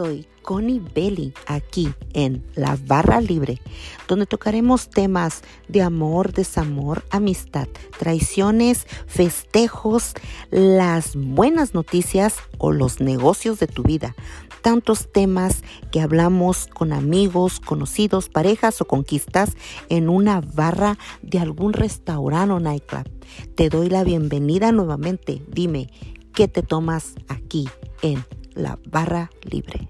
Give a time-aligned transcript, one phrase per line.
[0.00, 3.60] soy Connie Belly aquí en La Barra Libre,
[4.08, 10.14] donde tocaremos temas de amor, desamor, amistad, traiciones, festejos,
[10.50, 14.16] las buenas noticias o los negocios de tu vida.
[14.62, 15.62] Tantos temas
[15.92, 19.50] que hablamos con amigos, conocidos, parejas o conquistas
[19.90, 23.06] en una barra de algún restaurante o nightclub.
[23.54, 25.42] Te doy la bienvenida nuevamente.
[25.46, 25.90] Dime,
[26.32, 27.68] ¿qué te tomas aquí
[28.00, 28.24] en
[28.54, 29.88] La Barra Libre?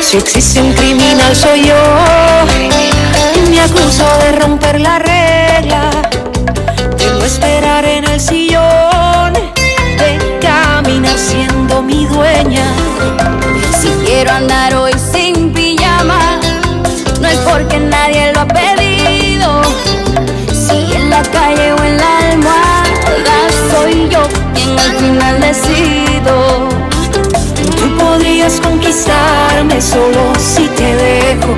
[0.00, 1.74] Si existe un criminal soy yo.
[3.48, 5.19] Me acuso de romper la regla,
[13.80, 16.40] Si quiero andar hoy sin pijama,
[17.20, 19.62] no es porque nadie lo ha pedido.
[20.52, 23.38] Si en la calle o en la almohada
[23.70, 24.22] soy yo
[24.54, 26.68] quien al final decido.
[27.78, 31.54] Tú podrías conquistarme solo si te dejo.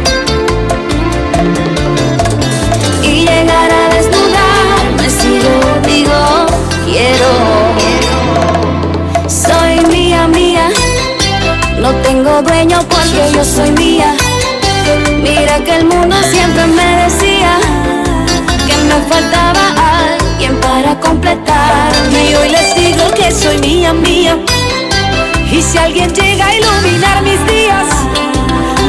[12.22, 14.14] Tengo dueño porque yo soy mía.
[15.22, 17.58] Mira que el mundo siempre me decía
[18.66, 19.74] que me faltaba
[20.06, 22.30] alguien para completarme.
[22.30, 24.36] Y hoy les digo que soy mía, mía.
[25.50, 27.86] Y si alguien llega a iluminar mis días,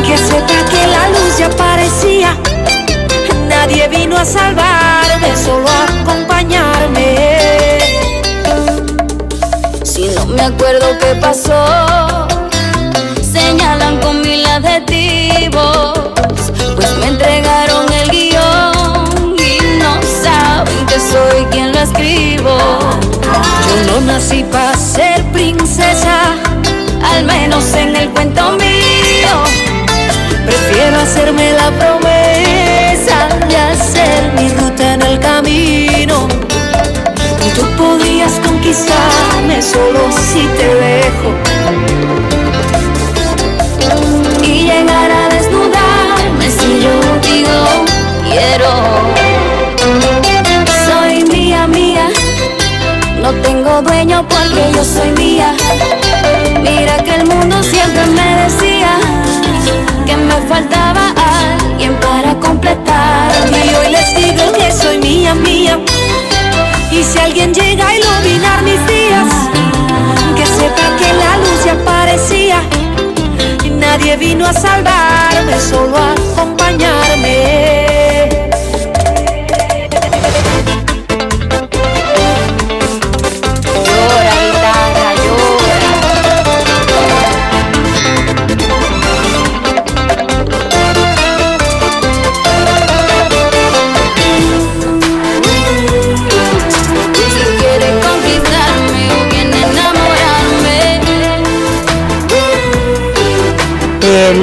[0.05, 2.37] que sepa que la luz ya aparecía.
[3.49, 7.79] Nadie vino a salvarme, solo a acompañarme.
[9.83, 11.82] Si no me acuerdo qué pasó,
[21.85, 26.35] Yo no nací para ser princesa,
[27.13, 29.33] Al menos en el cuento mío,
[30.45, 36.29] prefiero hacerme la promesa de hacer mi ruta en el camino.
[37.45, 41.29] Y tú podrías conquistarme solo si te dejo.
[44.41, 47.85] y llegar a desnudarme si yo digo
[48.29, 49.22] quiero.
[54.21, 55.55] Porque yo soy mía.
[56.61, 58.99] Mira que el mundo siempre me decía
[60.05, 63.65] que me faltaba alguien para completarme.
[63.65, 65.79] Y hoy les digo que soy mía, mía.
[66.91, 69.27] Y si alguien llega a iluminar mis días,
[70.35, 72.61] que sepa que la luz ya aparecía.
[73.63, 77.72] Y nadie vino a salvarme, solo a acompañarme.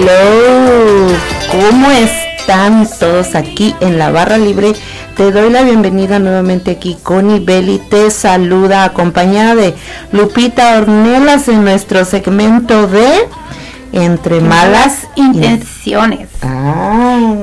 [0.02, 1.08] Hello,
[1.50, 4.72] ¿cómo están todos aquí en la barra libre?
[5.14, 6.96] Te doy la bienvenida nuevamente aquí.
[7.02, 9.74] Connie Belli te saluda acompañada de
[10.12, 13.28] Lupita Ornelas en nuestro segmento de
[13.92, 16.30] Entre Malas intenciones.
[16.40, 17.34] Ah,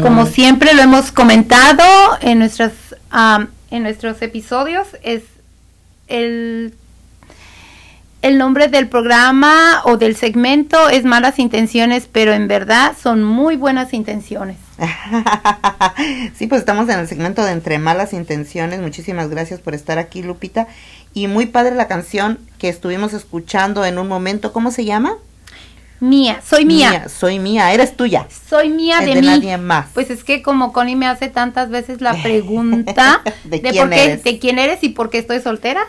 [0.00, 1.82] Como siempre lo hemos comentado
[2.20, 2.70] en nuestras
[3.10, 5.22] am, en nuestros episodios es
[6.06, 6.72] el
[8.22, 13.56] el nombre del programa o del segmento es malas intenciones, pero en verdad son muy
[13.56, 14.56] buenas intenciones.
[16.34, 18.80] sí, pues estamos en el segmento de Entre Malas Intenciones.
[18.80, 20.68] Muchísimas gracias por estar aquí, Lupita.
[21.14, 24.52] Y muy padre la canción que estuvimos escuchando en un momento.
[24.52, 25.14] ¿Cómo se llama?
[25.98, 27.08] Mía, soy mía.
[27.08, 28.26] Soy mía, eres tuya.
[28.48, 29.26] Soy mía Es de, de mí.
[29.26, 29.86] nadie más.
[29.92, 33.90] Pues es que como Connie me hace tantas veces la pregunta ¿De de, quién por
[33.90, 34.24] qué, eres?
[34.24, 35.82] de quién eres y por qué estoy soltera,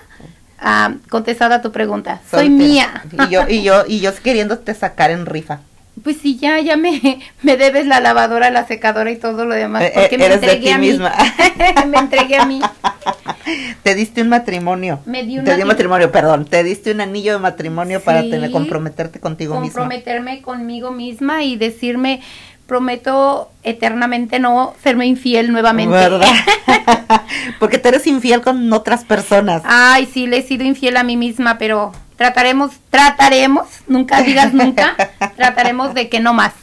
[0.62, 2.22] ah, contestada tu pregunta.
[2.30, 3.04] Soy mía.
[3.12, 5.60] Y yo, y yo, y yo queriéndote sacar en rifa.
[6.04, 9.84] Pues sí, ya, ya me, me debes la lavadora, la secadora y todo lo demás.
[9.84, 10.88] Eh, Porque eh, me eres de entregué ti a mí.
[10.88, 11.14] misma.
[11.88, 12.62] me entregué a mí.
[13.84, 15.00] Te diste un matrimonio.
[15.06, 16.46] Me di un te di matri- matrimonio, perdón.
[16.46, 19.82] Te diste un anillo de matrimonio para tener, comprometerte contigo misma.
[19.82, 22.22] Comprometerme conmigo misma y decirme,
[22.68, 25.96] prometo eternamente no serme infiel nuevamente.
[25.96, 26.28] ¿Verdad?
[27.60, 29.62] Porque te eres infiel con otras personas.
[29.66, 31.92] Ay, sí, le he sido infiel a mí misma, pero
[32.22, 34.96] trataremos, trataremos, nunca digas nunca,
[35.36, 36.54] trataremos de que no más.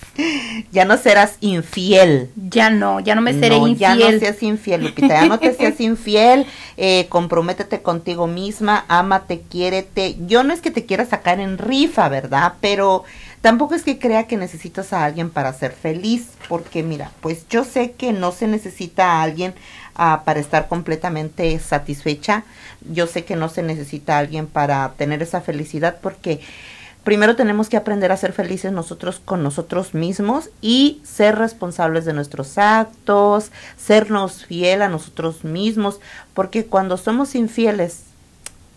[0.71, 2.31] Ya no serás infiel.
[2.37, 3.99] Ya no, ya no me seré No, infiel.
[3.99, 5.09] Ya no seas infiel, Lupita.
[5.09, 6.47] Ya no te seas infiel.
[6.77, 8.85] Eh, comprométete contigo misma.
[8.87, 10.17] Ámate, quiérete.
[10.27, 12.55] Yo no es que te quiera sacar en rifa, ¿verdad?
[12.61, 13.05] Pero
[13.41, 16.31] tampoco es que crea que necesitas a alguien para ser feliz.
[16.49, 19.55] Porque mira, pues yo sé que no se necesita a alguien
[20.25, 22.45] para estar completamente satisfecha.
[22.91, 26.41] Yo sé que no se necesita alguien para tener esa felicidad porque
[27.03, 32.13] primero tenemos que aprender a ser felices nosotros con nosotros mismos y ser responsables de
[32.13, 36.01] nuestros actos, sernos fiel a nosotros mismos,
[36.33, 38.05] porque cuando somos infieles,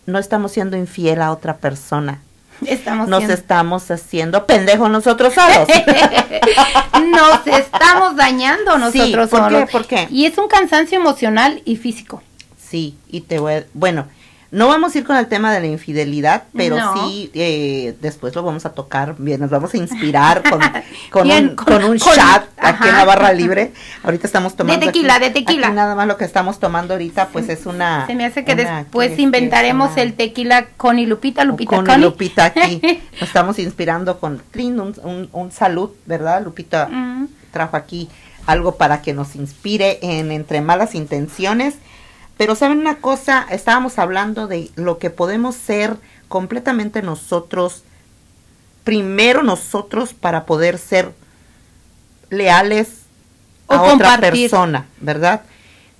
[0.07, 2.21] no estamos siendo infiel a otra persona.
[2.65, 5.67] Estamos Nos siendo- estamos haciendo pendejos nosotros solos.
[7.11, 9.55] Nos estamos dañando nosotros ¿por qué?
[9.55, 9.69] solos.
[9.71, 10.07] ¿Por qué?
[10.09, 12.21] Y es un cansancio emocional y físico.
[12.69, 14.07] Sí, y te voy a- bueno,
[14.51, 16.93] no vamos a ir con el tema de la infidelidad, pero No.
[17.07, 20.59] sí, eh, después lo vamos a tocar, bien, nos vamos a inspirar con,
[21.11, 23.71] con Bien, un, con- con un con- chat aquí en la barra libre.
[24.03, 24.85] Ahorita estamos tomando.
[24.85, 25.67] tequila, aquí- de tequila.
[25.67, 28.05] aquí nada más lo que estamos tomando ahorita, pues es una.
[28.07, 29.17] Se me hace que una- después ¿qué es?
[29.17, 29.93] ¿Qué inventaremos?
[29.93, 32.03] Una- el tequila con y Lupita, Lupita con Connie.
[32.05, 32.81] Lupita aquí.
[33.13, 36.43] Nos estamos inspirando con Trin, un, un, un salud, ¿verdad?
[36.43, 37.27] Lupita Mm.
[37.51, 38.09] trajo aquí
[38.47, 41.75] algo para que nos inspire en entre malas intenciones.
[42.41, 45.95] Pero saben una cosa, estábamos hablando de lo que podemos ser
[46.27, 47.83] completamente nosotros,
[48.83, 51.11] primero nosotros para poder ser
[52.31, 53.01] leales
[53.67, 54.49] O a otra compartir.
[54.49, 55.41] persona, ¿verdad?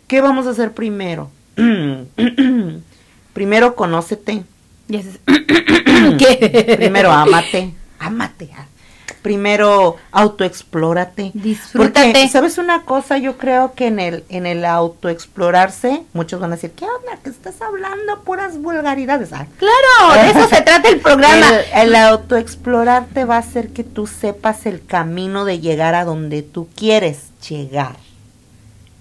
[0.08, 1.30] ¿Qué vamos a hacer primero?
[3.34, 4.44] primero conócete,
[4.90, 5.20] Y ese es-
[6.18, 6.74] ¿Qué?
[6.76, 8.50] primero ámate, ámate.
[9.22, 11.32] Primero autoexplórate.
[11.36, 12.08] Disfrútate.
[12.12, 13.18] Porque, ¿sabes una cosa?
[13.18, 17.20] Yo creo que en el, en el autoexplorarse, muchos van a decir, ¿qué onda?
[17.24, 18.22] ¿Qué estás hablando?
[18.24, 19.32] Puras vulgaridades.
[19.34, 21.48] Ah, Claro, de eso se trata el programa.
[21.74, 26.42] el, el autoexplorarte va a hacer que tú sepas el camino de llegar a donde
[26.42, 27.96] tú quieres llegar.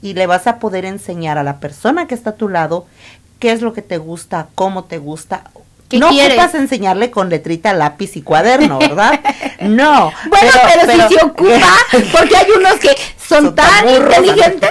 [0.03, 2.87] Y le vas a poder enseñar a la persona que está a tu lado
[3.39, 5.45] qué es lo que te gusta, cómo te gusta.
[5.91, 6.39] ¿Qué no quieres?
[6.39, 9.21] ocupas enseñarle con letrita, lápiz y cuaderno, ¿verdad?
[9.61, 10.11] No.
[10.31, 10.51] Bueno,
[10.87, 11.75] pero, si se ocupa,
[12.13, 14.71] porque hay unos que son, Son tan tan inteligentes,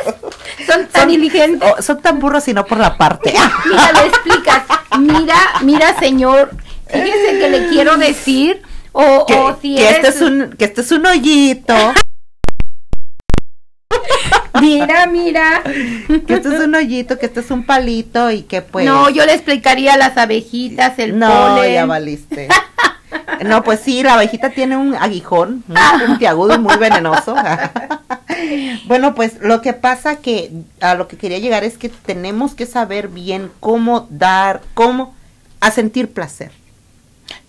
[0.66, 1.70] son tan Son- inteligentes.
[1.78, 3.32] oh, son tan burros y no por la parte.
[3.66, 4.64] Mira, le explicas,
[4.98, 6.50] mira, mira, señor,
[6.88, 10.66] fíjese que le quiero decir, o, que, o si que eres, este es un, que
[10.66, 11.76] este es un hoyito.
[14.62, 15.62] Mira, mira.
[15.64, 18.86] que este es un hoyito, que este es un palito y que pues...
[18.86, 21.74] no, yo le explicaría las abejitas, el no, polen.
[21.74, 22.48] ya valiste.
[23.46, 27.36] No, pues sí, la abejita tiene un aguijón muy puntiagudo y muy venenoso.
[28.86, 30.52] bueno, pues lo que pasa que
[30.82, 35.16] a lo que quería llegar es que tenemos que saber bien cómo dar, cómo
[35.62, 36.52] a sentir placer.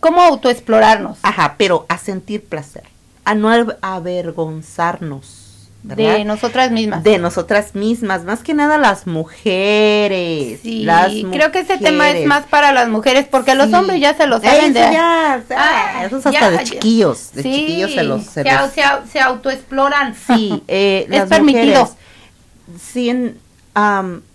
[0.00, 1.18] ¿Cómo autoexplorarnos?
[1.22, 2.84] Ajá, pero a sentir placer,
[3.24, 5.39] a no aver- avergonzarnos.
[5.82, 6.16] ¿Verdad?
[6.18, 7.02] De nosotras mismas.
[7.02, 10.60] de nosotras mismas, más que nada las mujeres.
[10.62, 14.14] Sí, las creo que ese tema es más para las mujeres, porque los hombres ya
[14.14, 14.80] se lo Eso saben de...
[14.80, 18.42] ya, Ah, ah, eso es hasta ya, de chiquillos, de Sí, chiquillos se los, se
[18.42, 20.14] se, los- se au- se autoexploran.
[20.14, 21.64] sí, eh, Es las permitido.
[21.64, 21.90] mujeres,
[22.82, 23.34] sí,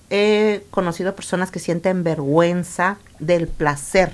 [0.09, 4.11] he conocido personas que sienten vergüenza del placer.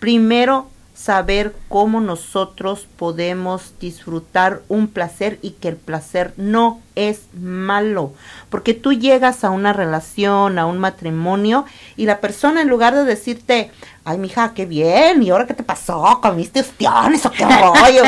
[0.00, 8.14] Primero, saber cómo nosotros podemos disfrutar un placer y que el placer no es malo.
[8.48, 13.04] Porque tú llegas a una relación, a un matrimonio, y la persona en lugar de
[13.04, 13.70] decirte,
[14.04, 16.18] ay, mija, qué bien, ¿y ahora qué te pasó?
[16.22, 18.02] ¿Comiste ostiones o qué rollo?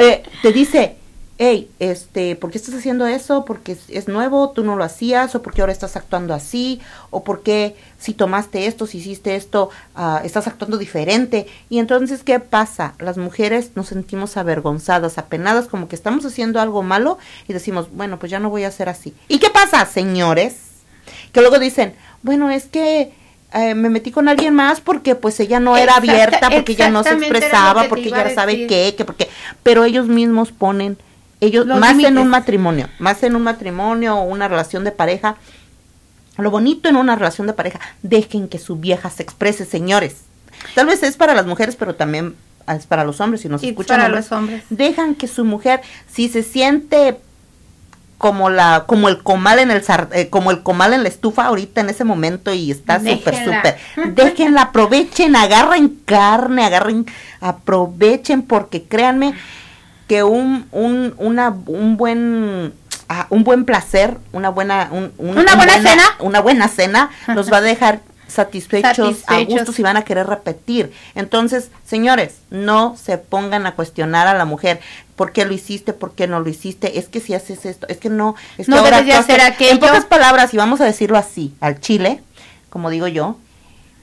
[0.00, 0.96] Eh, te dice,
[1.38, 3.44] hey, este, ¿por qué estás haciendo eso?
[3.44, 7.24] Porque es, es nuevo, tú no lo hacías, o porque ahora estás actuando así, o
[7.24, 11.46] porque si tomaste esto, si hiciste esto, ah, estás actuando diferente.
[11.68, 12.94] Y entonces, ¿qué pasa?
[12.98, 18.18] Las mujeres nos sentimos avergonzadas, apenadas, como que estamos haciendo algo malo y decimos, bueno,
[18.18, 19.14] pues ya no voy a hacer así.
[19.28, 20.56] ¿Y qué pasa, señores?
[21.32, 23.12] Que luego dicen, bueno, es que
[23.54, 27.04] eh, me metí con alguien más porque pues ella no era abierta, porque ella no
[27.04, 29.28] se expresaba, porque ella sabe qué, que porque,
[29.62, 30.98] pero ellos mismos ponen,
[31.44, 35.36] ellos, Los más en un matrimonio, más en un matrimonio o una relación de pareja,
[36.36, 40.16] lo bonito en una relación de pareja, dejen que su vieja se exprese, señores.
[40.74, 42.34] Tal vez es para las mujeres, pero también
[42.66, 44.64] es para los hombres, si nos Y escuchan para hombres, los hombres.
[44.70, 47.18] dejan que su mujer, si se siente
[48.18, 49.82] como la, como el comal en el
[50.12, 53.76] eh, como el comal en la estufa ahorita en ese momento y está súper súper,
[54.14, 57.04] déjenla, aprovechen, agarren carne, agarren,
[57.40, 59.34] aprovechen porque créanme
[60.08, 62.72] que un, un, una, un buen
[63.08, 66.02] ah, un buen placer, una buena, un- un- Una un buena cena.
[66.20, 70.92] una buena cena los va a dejar satisfechos, a gustos y van a querer repetir.
[71.14, 74.80] Entonces, señores, no se pongan a cuestionar a la mujer.
[75.16, 75.92] ¿Por qué lo hiciste?
[75.92, 76.98] ¿Por qué no lo hiciste?
[76.98, 78.34] Es que si haces esto, es que no.
[78.58, 79.72] Es que No ahora debes hacer aquello.
[79.72, 82.22] En pocas palabras, y vamos a decirlo así, al chile,
[82.70, 83.36] como digo yo,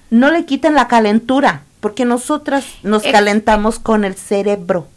[0.09, 4.87] no le quiten la calentura, porque nosotras nos calentamos con el cerebro.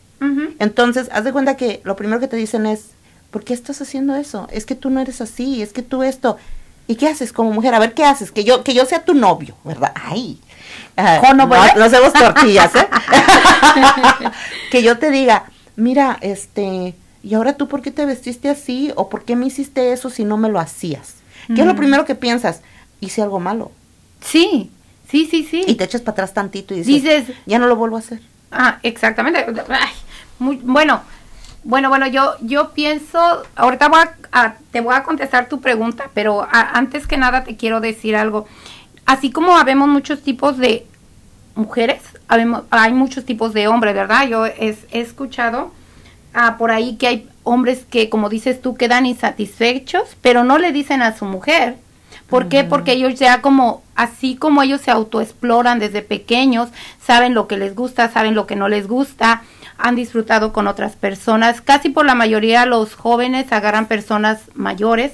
[0.59, 2.91] Entonces, haz de cuenta que lo primero que te dicen es,
[3.31, 4.49] ¿por qué estás haciendo eso?
[4.53, 6.37] Es que tú no eres así, es que tú esto.
[6.87, 7.75] ¿Y qué haces como mujer?
[7.75, 8.31] A ver, ¿qué haces?
[8.31, 9.93] Que yo, que yo sea tu novio, ¿verdad?
[9.95, 10.39] Ay.
[11.21, 12.87] ¿Cómo no no, hacemos tortillas, ¿eh?
[14.71, 15.45] que yo te diga,
[15.77, 18.93] mira, este, ¿y ahora tú por qué te vestiste así?
[18.97, 21.15] ¿O por qué me hiciste eso si no me lo hacías?
[21.55, 22.61] ¿Qué es lo primero que piensas?
[23.01, 23.71] Hice algo malo.
[24.23, 24.71] Sí,
[25.11, 25.65] sí, sí, sí.
[25.67, 28.21] Y te echas para atrás tantito y dices, Dices- ya no lo vuelvo a hacer.
[28.51, 29.45] Ah, exactamente.
[29.69, 29.93] Ay,
[30.39, 31.03] muy, bueno,
[31.63, 36.11] bueno, bueno, yo, yo pienso, ahorita voy a, a- te voy a contestar tu pregunta,
[36.15, 38.47] pero a- antes que nada te quiero decir algo.
[39.07, 40.87] Así como habemos muchos tipos de
[41.55, 44.29] mujeres, habemos, hay muchos tipos de hombres, ¿verdad?
[44.29, 45.73] Yo he, he escuchado
[46.35, 50.73] ah, por ahí que hay hombres que, como dices tú, quedan insatisfechos, pero no le
[50.73, 51.77] dicen a su mujer.
[52.29, 52.65] ¿Por qué?
[52.65, 56.71] Porque ellos ya como, así como ellos se autoexploran desde pequeños,
[57.05, 59.43] saben lo que les gusta, saben lo que no les gusta,
[59.79, 61.61] han disfrutado con otras personas.
[61.61, 65.13] Casi por la mayoría los jóvenes agarran personas mayores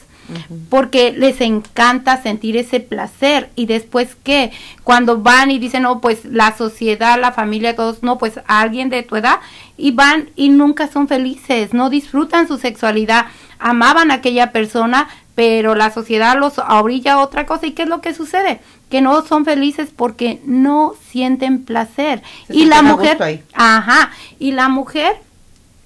[0.68, 3.50] porque les encanta sentir ese placer.
[3.56, 4.52] Y después que
[4.84, 8.90] cuando van y dicen no pues la sociedad la familia todos no pues a alguien
[8.90, 9.40] de tu edad
[9.76, 13.26] y van y nunca son felices no disfrutan su sexualidad.
[13.58, 17.66] Amaban a aquella persona pero la sociedad los orilla a otra cosa.
[17.66, 18.60] Y qué es lo que sucede
[18.90, 22.22] que no son felices porque no sienten placer.
[22.46, 24.10] Se y la mujer ajá.
[24.38, 25.16] Y la mujer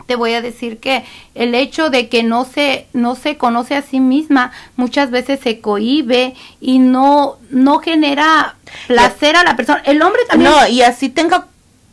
[0.06, 3.82] te voy a decir que el hecho de que no se no se conoce a
[3.82, 8.56] sí misma muchas veces se cohíbe y no no genera
[8.86, 9.82] placer a la persona.
[9.86, 11.46] El hombre también No, y así tenga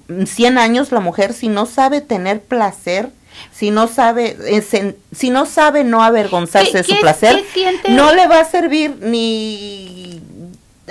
[0.08, 3.12] mm, 100 años la mujer, si no sabe tener placer,
[3.54, 7.44] si no sabe, eh, si no sabe no avergonzarse ¿Qué- de su placer,
[7.90, 10.22] no le va a servir ni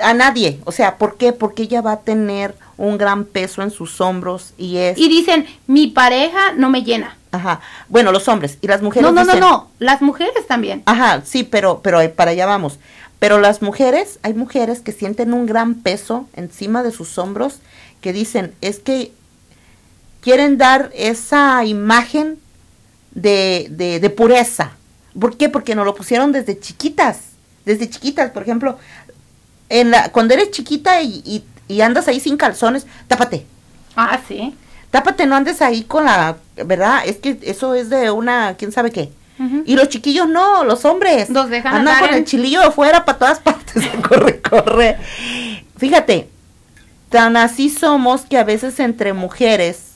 [0.01, 0.59] a nadie.
[0.65, 1.33] O sea, ¿por qué?
[1.33, 5.45] Porque ella va a tener un gran peso en sus hombros y es, y dicen
[5.67, 9.33] mi pareja no me llena ajá, bueno, los hombres y las mujeres no no no
[9.33, 12.79] dicen- no las mujeres también Ajá, sí, pero, pero para allá vamos.
[13.19, 17.59] Pero las mujeres, hay mujeres que sienten un gran peso encima de sus hombros
[18.01, 19.11] que dicen, es que
[20.21, 22.39] quieren dar esa imagen
[23.11, 24.71] de, de, de pureza.
[25.19, 25.49] ¿Por qué?
[25.49, 27.19] Porque nos lo pusieron desde chiquitas.
[27.65, 28.79] Desde chiquitas, por ejemplo,
[29.79, 33.45] en la, cuando eres chiquita y, y, y andas ahí sin calzones, tápate.
[33.95, 34.55] ah sí
[34.91, 36.35] Tápate, no andes ahí con la,
[36.65, 37.03] ¿verdad?
[37.05, 39.09] Es que eso es de una, quién sabe qué.
[39.65, 41.29] Y los chiquillos no, los hombres.
[41.31, 43.83] Los dejan Andan con en- el chilillo afuera para todas partes.
[44.07, 44.97] corre, corre.
[45.77, 46.29] Fíjate,
[47.09, 49.93] tan así somos que a veces entre mujeres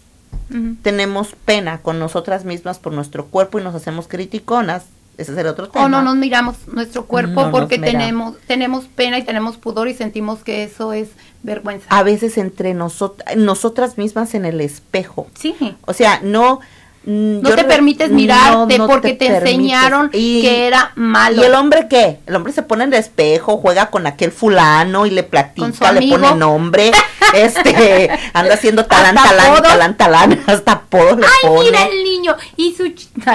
[0.82, 4.84] tenemos pena con nosotras mismas por nuestro cuerpo y nos hacemos criticonas.
[5.17, 5.86] Ese es el otro tema.
[5.86, 9.93] o no nos miramos nuestro cuerpo No porque tenemos tenemos pena y tenemos pudor y
[9.93, 11.10] sentimos que eso es
[11.43, 15.27] vergüenza A veces entre nosotras, nosotras mismas en el espejo.
[15.36, 15.55] sí
[15.86, 16.60] O sea, no...
[17.05, 21.41] mm, No te permites no, mirarte no porque te, enseñaron Y- que era malo.
[21.41, 22.19] ¿Y el hombre qué?
[22.25, 26.09] El hombre se pone en el espejo, juega con aquel fulano y le platica, le
[26.09, 26.91] pone nombre,
[27.33, 31.65] este, anda haciendo talán, talán, talán, talán, hasta apodos le Ay, pone.
[31.71, 32.85] mira el niño y su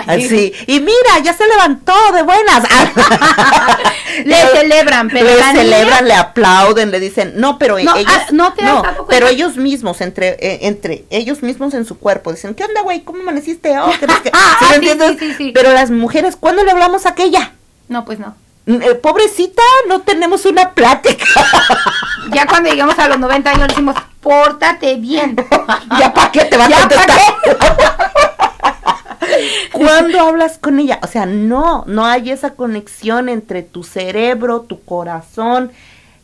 [0.06, 2.64] Así, y mira, ya se levantó de buenas.
[4.24, 8.26] Le celebran, pero le niña- celebran, le aplauden, le dicen, no, pero No, ellos, ah,
[8.32, 8.96] no te cuenta.
[9.08, 13.02] pero ellos mismos, entre, eh, entre ellos mismos en su cuerpo, dicen, ¿qué onda, güey?
[13.02, 13.59] ¿Cómo amaneciste?
[13.64, 15.10] Oh, ¿crees que-" ¿Sí me sí, entiendes?
[15.18, 15.52] sí, sí, sí.
[15.54, 17.52] Pero las mujeres, ¿cuándo le hablamos a aquella?
[17.88, 18.34] No, pues no.
[18.66, 21.24] Mm, eh, pobrecita, no tenemos una plática.
[22.32, 25.34] Ya cuando llegamos a los 90 años le decimos, pórtate bien.
[25.98, 27.20] ya para qué te va a ¿Ya pa' contestar.
[29.72, 31.00] ¿Cuándo hablas con ella?
[31.02, 35.72] O sea, no, no hay esa conexión entre tu cerebro, tu corazón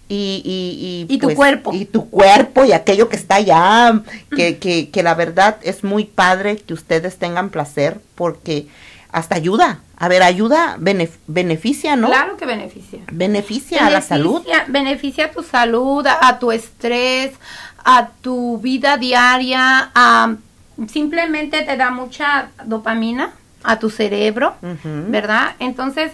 [0.08, 1.72] y, y, Y tu cuerpo.
[1.72, 4.02] Y tu cuerpo y aquello que está allá.
[4.34, 8.66] Que, que, que la verdad es muy padre que ustedes tengan placer porque
[9.10, 9.80] hasta ayuda.
[9.98, 12.08] A ver, ayuda, benef- beneficia, ¿no?
[12.08, 13.00] Claro que beneficia.
[13.10, 14.42] Beneficia a la salud.
[14.68, 17.32] Beneficia- a tu salud, a, a tu estrés,
[17.84, 20.34] a tu vida diaria, a,
[20.92, 23.32] simplemente te da mucha dopamina
[23.64, 24.54] a tu cerebro.
[24.84, 25.54] ¿verdad?
[25.58, 26.12] Entonces,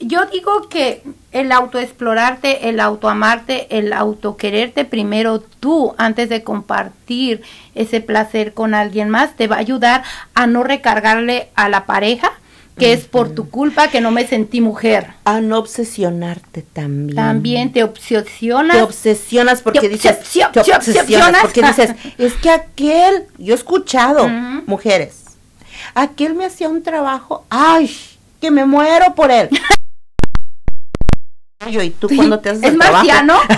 [0.00, 7.42] yo digo que el autoexplorarte, el autoamarte, el autoquererte primero tú antes de compartir
[7.74, 10.02] ese placer con alguien más te va a ayudar
[10.34, 12.30] a no recargarle a la pareja
[12.78, 15.06] que es por tu culpa que no me sentí mujer.
[15.24, 17.16] A no obsesionarte también.
[17.16, 18.76] También te obsesionas.
[18.76, 21.40] Te obsesionas porque Te dices, obsesio- te obsesionas.
[21.40, 24.28] porque dices, es que aquel, yo he escuchado,
[24.66, 25.24] mujeres,
[25.94, 27.90] aquel me hacía un trabajo, ay,
[28.42, 29.48] que me muero por él.
[31.70, 33.04] Yo, ¿y tú cuando te haces es el trabajo?
[33.04, 33.34] marciano.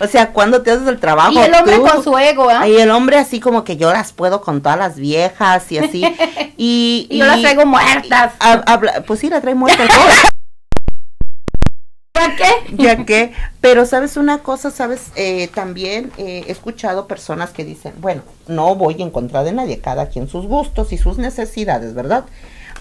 [0.00, 1.30] O sea, cuando te haces el trabajo.
[1.30, 1.82] y el hombre tú?
[1.86, 2.66] con su ego, ¿ah?
[2.66, 6.02] Y el hombre así como que yo las puedo con todas las viejas y así.
[6.56, 8.32] Y, Y yo las traigo muertas.
[8.40, 9.84] y pues sí, la trae muerta.
[9.84, 9.90] el.
[12.12, 12.44] ¿Para qué?
[12.72, 17.94] ya que, pero sabes una cosa, sabes, Eh, también eh, he escuchado personas que dicen,
[17.98, 22.24] bueno, no voy en contra de nadie, cada quien sus gustos y sus necesidades, ¿verdad?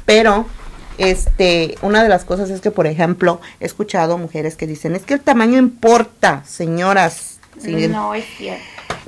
[0.05, 0.45] Pero,
[0.98, 5.03] este, una de las cosas es que, por ejemplo, he escuchado mujeres que dicen, es
[5.03, 7.39] que el tamaño importa, señoras.
[7.60, 8.63] Si, No es cierto.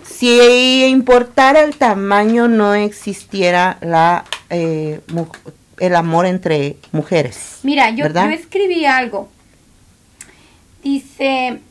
[0.05, 5.01] si importara el tamaño, no existiera la, eh,
[5.79, 7.59] el amor entre mujeres.
[7.63, 9.29] Mira, yo, escribí algo.
[10.83, 11.61] Dice,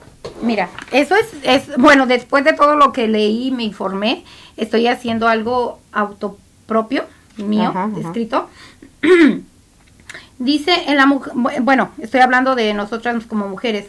[0.42, 4.24] mira, eso es, es, bueno, después de todo lo que leí, me informé,
[4.56, 7.04] estoy haciendo algo autopropio,
[7.36, 8.00] mío, Ajá, ajá.
[8.00, 8.48] escrito.
[10.44, 11.06] Dice, en la
[11.60, 13.86] bueno, estoy hablando de nosotras como mujeres.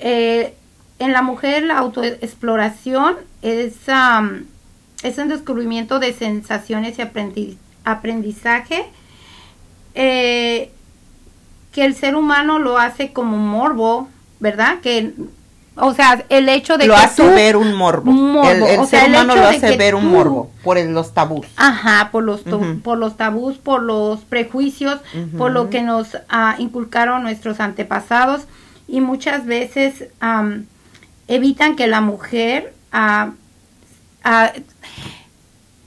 [0.00, 0.54] Eh,
[0.98, 4.44] en la mujer la autoexploración es, am,
[5.02, 8.84] es un descubrimiento de sensaciones y aprendi- aprendizaje
[9.94, 10.70] eh,
[11.72, 14.08] que el ser humano lo hace como morbo,
[14.40, 14.80] ¿verdad?
[14.82, 15.14] Que,
[15.76, 18.10] o sea, el hecho de lo que hace tú- ver un morbo.
[18.10, 20.50] un morbo, El, el o sea, ser el humano hecho lo hace ver un morbo
[20.62, 21.46] por el- los tabús.
[21.56, 22.80] Ajá, por los, to- Ujú.
[22.80, 25.00] por los tabús, por los prejuicios,
[25.36, 28.42] por lo que nos ah, inculcaron nuestros antepasados
[28.86, 30.04] y muchas veces
[31.28, 33.30] evitan que la mujer ah,
[34.22, 34.52] ah,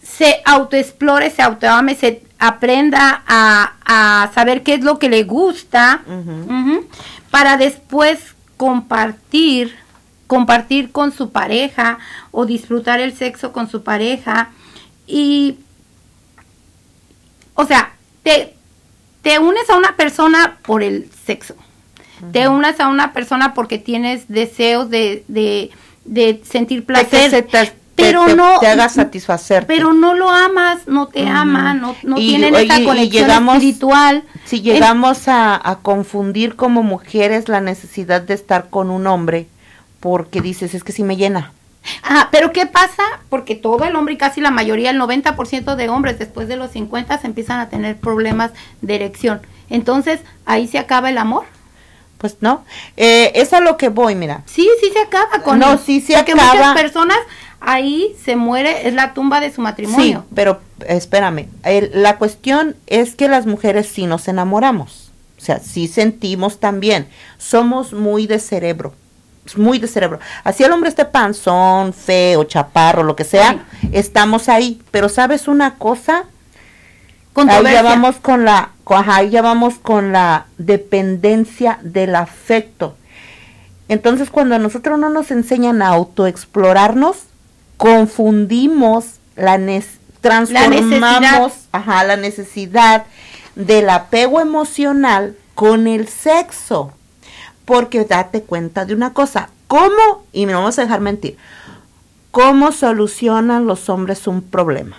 [0.01, 6.01] se autoexplore, se autoame, se aprenda a, a saber qué es lo que le gusta
[7.31, 8.19] para después
[8.57, 9.75] compartir
[10.27, 11.99] compartir con su pareja
[12.31, 14.49] o disfrutar el sexo con su pareja.
[15.07, 15.57] Y
[17.53, 17.93] o sea
[18.23, 18.53] te,
[19.21, 21.55] te unes a una persona por el sexo.
[22.31, 25.69] Te unes a una persona porque tienes deseos de, de,
[26.03, 27.29] de sentir De que placer.
[27.29, 29.67] se te, pero te- no te haga satisfacerte.
[29.67, 31.31] pero no lo amas, no te Ujú.
[31.31, 34.23] ama, no, no Y, tienen oye, esa conexión llegamos- espiritual.
[34.45, 39.47] si llegamos a, a confundir como mujeres la necesidad de estar con un hombre,
[39.99, 41.51] porque dices, es que sí me llena.
[42.03, 43.03] Ah, pero ¿qué pasa?
[43.29, 46.71] Porque todo el hombre y casi la mayoría, el 90% de hombres después de los
[46.71, 49.41] 50 se empiezan a tener problemas de erección.
[49.69, 51.45] Entonces, ahí se acaba el amor.
[52.17, 52.65] Pues no,
[52.97, 54.41] eh, es a lo que voy, mira.
[54.47, 56.53] Sí, sí se acaba con No, sí se Porque acaba.
[56.55, 57.17] muchas personas
[57.59, 60.23] ahí se muere, es la tumba de su matrimonio.
[60.27, 65.59] Sí, pero espérame, el- la cuestión es que las mujeres sí nos enamoramos, o sea,
[65.59, 68.93] sí sentimos también, somos muy de cerebro,
[69.55, 70.19] muy de cerebro.
[70.43, 75.75] Así el hombre esté panzón, feo, chaparro, lo que sea, estamos ahí, pero ¿sabes una
[75.75, 76.23] cosa?
[77.51, 82.95] Ahí ya vamos con la, con- ajá, ahí ya vamos con la dependencia del afecto.
[83.89, 87.17] Entonces, cuando a nosotros no nos enseñan a autoexplorarnos,
[87.77, 89.57] confundimos la
[90.21, 91.51] transformamos necesidad.
[91.71, 93.05] ajá, la necesidad
[93.55, 96.91] del apego emocional con el sexo.
[97.65, 100.23] Porque date cuenta de una cosa, ¿cómo?
[100.31, 101.37] Y me vamos a dejar mentir.
[102.31, 104.97] ¿Cómo solucionan los hombres un problema?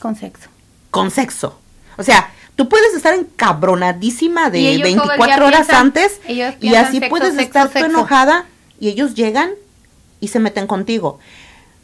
[0.00, 0.48] Con sexo.
[0.90, 1.58] con sexo.
[1.98, 6.20] O sea, tú puedes estar encabronadísima de ellos todo el día 24 horas piensan- antes
[6.28, 7.86] y así sexo, puedes sexo, estar tú sexo.
[7.90, 8.46] enojada
[8.80, 9.50] y ellos llegan
[10.20, 11.18] y se meten contigo.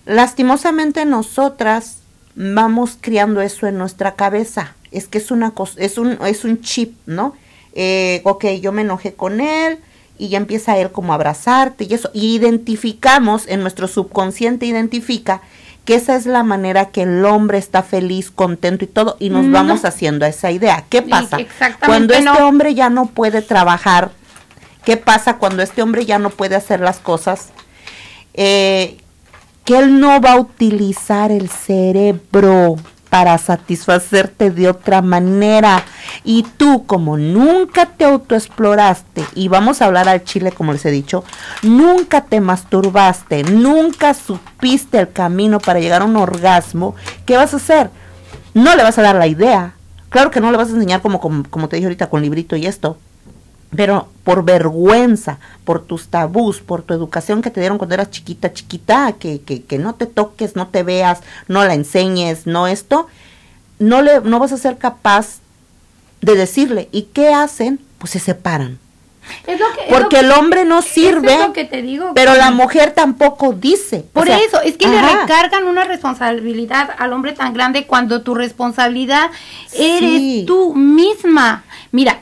[0.06, 1.98] Lastimosamente nosotras
[2.34, 4.74] vamos criando eso en nuestra cabeza.
[4.90, 7.34] Es que es una cosa, es un, es un chip, ¿no?
[7.74, 9.78] Eh, ok, yo me enojé con él
[10.18, 12.10] y ya empieza él como a abrazarte y eso.
[12.12, 15.40] Y identificamos, en nuestro subconsciente identifica
[15.84, 19.46] que esa es la manera que el hombre está feliz, contento y todo, y nos
[19.46, 19.52] No.
[19.52, 20.84] vamos haciendo a esa idea.
[20.88, 21.38] ¿Qué pasa?
[21.84, 22.46] Cuando este no.
[22.46, 24.10] hombre ya no puede trabajar,
[24.84, 27.48] ¿qué pasa cuando este hombre ya no puede hacer las cosas?
[28.34, 28.98] Eh,
[29.64, 32.76] que él no va a utilizar el cerebro
[33.12, 35.84] para satisfacerte de otra manera.
[36.24, 40.90] Y tú, como nunca te autoexploraste, y vamos a hablar al chile, como les he
[40.90, 41.22] dicho,
[41.62, 46.94] nunca te masturbaste, nunca supiste el camino para llegar a un orgasmo,
[47.26, 47.90] ¿qué vas a hacer?
[48.54, 49.74] No le vas a dar la idea.
[50.08, 52.56] Claro que no le vas a enseñar como, como, como te dije ahorita con librito
[52.56, 52.96] y esto.
[53.74, 58.52] Pero por vergüenza, por tus tabús, por tu educación que te dieron cuando eras chiquita,
[58.52, 63.06] chiquita, que, que, que no te toques, no te veas, no la enseñes, no esto,
[63.78, 65.38] no, le, no vas a ser capaz
[66.20, 66.88] de decirle.
[66.92, 67.80] ¿Y qué hacen?
[67.98, 68.78] Pues se separan.
[69.46, 71.80] Es lo que- es Porque lo el que- hombre no sirve, es lo que te
[71.80, 72.10] digo.
[72.14, 74.04] pero la mujer tampoco dice.
[74.10, 78.22] O Por sea, eso, es que le recargan una responsabilidad al hombre tan grande cuando
[78.22, 79.30] tu responsabilidad
[79.72, 81.64] eres tú misma.
[81.92, 82.20] Mira,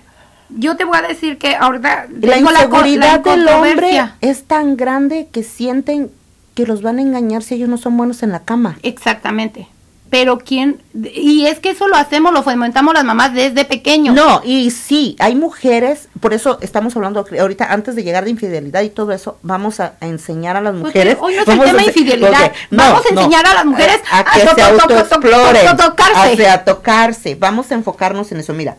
[0.57, 5.43] yo te voy a decir que ahorita la inseguridad del hombre es tan grande que
[5.43, 6.11] sienten
[6.55, 8.79] que los van a engañar si ellos no son buenos en la cama.
[8.83, 9.69] Exactamente.
[10.11, 10.83] Pero quién,
[11.15, 14.13] y es que eso lo hacemos, lo fomentamos las mamás desde pequeños.
[14.13, 18.83] No, y sí, hay mujeres, por eso estamos hablando ahorita, antes de llegar de infidelidad
[18.83, 21.17] y todo eso, vamos a, a enseñar a las Porque mujeres.
[21.21, 22.53] hoy no es el tema ense- infidelidad.
[22.73, 25.67] Vamos a enseñar a las mujeres a, a que se to- to- to- to- autoexploren,
[25.77, 26.49] to- tocarse.
[26.49, 27.35] a tocarse.
[27.37, 28.53] Vamos a enfocarnos en eso.
[28.53, 28.79] Mira,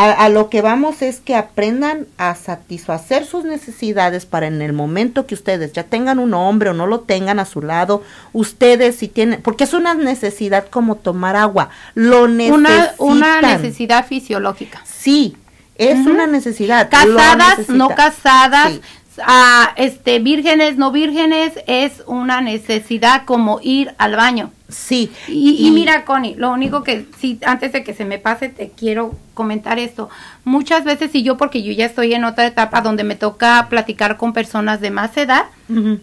[0.00, 4.72] a, a lo que vamos es que aprendan a satisfacer sus necesidades para en el
[4.72, 8.96] momento que ustedes ya tengan un hombre o no lo tengan a su lado, ustedes
[8.96, 12.60] si tienen, porque es una necesidad como tomar agua, lo necesitan.
[12.60, 14.82] una, una necesidad fisiológica.
[14.84, 15.36] Sí,
[15.76, 16.88] es una necesidad.
[16.90, 18.80] Casadas, no casadas, Sí.
[19.26, 24.50] ah, este, vírgenes, no vírgenes, es una necesidad como ir al baño.
[24.70, 25.10] Sí.
[25.28, 28.70] Y, y mira, Connie, lo único que sí, antes de que se me pase, te
[28.70, 30.10] quiero comentar esto.
[30.44, 34.16] Muchas veces, y yo porque yo ya estoy en otra etapa donde me toca platicar
[34.18, 35.44] con personas de más edad.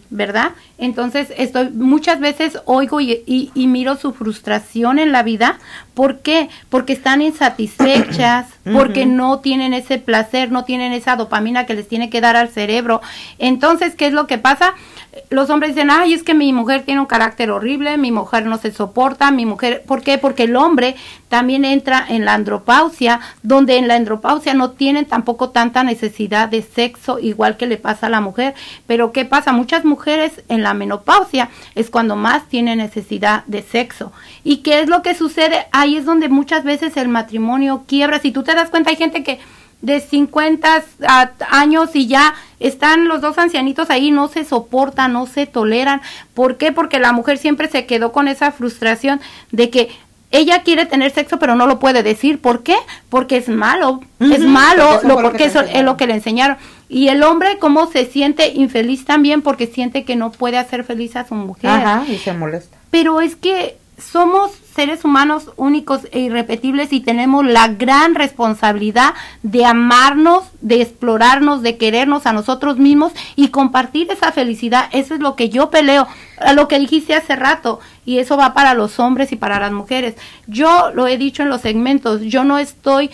[0.08, 0.52] ¿verdad?
[0.78, 5.58] Entonces, estoy muchas veces oigo y, y- y miro su frustración en la vida.
[5.92, 6.48] ¿Por qué?
[6.70, 12.08] Porque están insatisfechas, porque no tienen ese placer, no tienen esa dopamina que les tiene
[12.08, 13.02] que dar al cerebro.
[13.38, 14.74] Entonces, ¿qué es lo que pasa?
[15.30, 18.58] Los hombres dicen, ay, es que mi mujer tiene un carácter horrible, mi mujer no
[18.58, 20.18] se soporta, mi mujer, ¿por qué?
[20.18, 20.96] Porque el hombre
[21.28, 26.62] también entra en la andropausia, donde en la andropausia no tienen tampoco tanta necesidad de
[26.62, 28.54] sexo, igual que le pasa a la mujer.
[28.86, 29.52] Pero ¿qué pasa?
[29.52, 34.12] Muchas mujeres en la menopausia es cuando más tienen necesidad de sexo.
[34.44, 35.66] ¿Y qué es lo que sucede?
[35.72, 38.20] Ahí es donde muchas veces el matrimonio quiebra.
[38.20, 39.40] Si tú te das cuenta, hay gente que
[39.80, 45.26] de 50 a- años y ya están los dos ancianitos ahí, no se soportan, no
[45.26, 46.00] se toleran.
[46.34, 46.72] ¿Por qué?
[46.72, 49.20] Porque la mujer siempre se quedó con esa frustración
[49.52, 49.88] de que
[50.30, 52.38] ella quiere tener sexo pero no lo puede decir.
[52.40, 52.76] ¿Por qué?
[53.08, 56.58] Porque es malo, es malo, porque eso lo, porque eso es lo que le enseñaron.
[56.90, 61.16] Y el hombre cómo se siente infeliz también porque siente que no puede hacer feliz
[61.16, 61.70] a su mujer.
[61.70, 62.76] Ajá, y se molesta.
[62.90, 69.64] Pero es que somos seres humanos únicos e irrepetibles y tenemos la gran responsabilidad de
[69.64, 74.88] amarnos, de explorarnos, de querernos a nosotros mismos y compartir esa felicidad.
[74.92, 76.06] Eso es lo que yo peleo,
[76.38, 79.72] a lo que dijiste hace rato, y eso va para los hombres y para las
[79.72, 80.14] mujeres.
[80.46, 83.10] Yo lo he dicho en los segmentos, yo no estoy...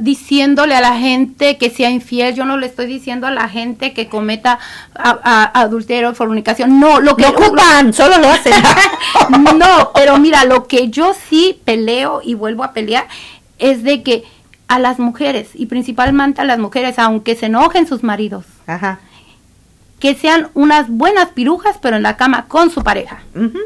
[0.00, 3.94] diciéndole a la gente que sea infiel, yo no le estoy diciendo a la gente
[3.94, 4.58] que cometa
[4.94, 8.52] a- a- adulterio, fornicación, no, lo que No ocupan, solo lo hacen.
[9.58, 13.06] no, pero mira, lo que yo sí peleo y vuelvo a pelear
[13.58, 14.24] es de que
[14.68, 19.00] a las mujeres y principalmente a las mujeres, aunque se enojen sus maridos, Ajá.
[19.98, 23.20] que sean unas buenas pirujas, pero en la cama con su pareja.
[23.34, 23.58] Ujú.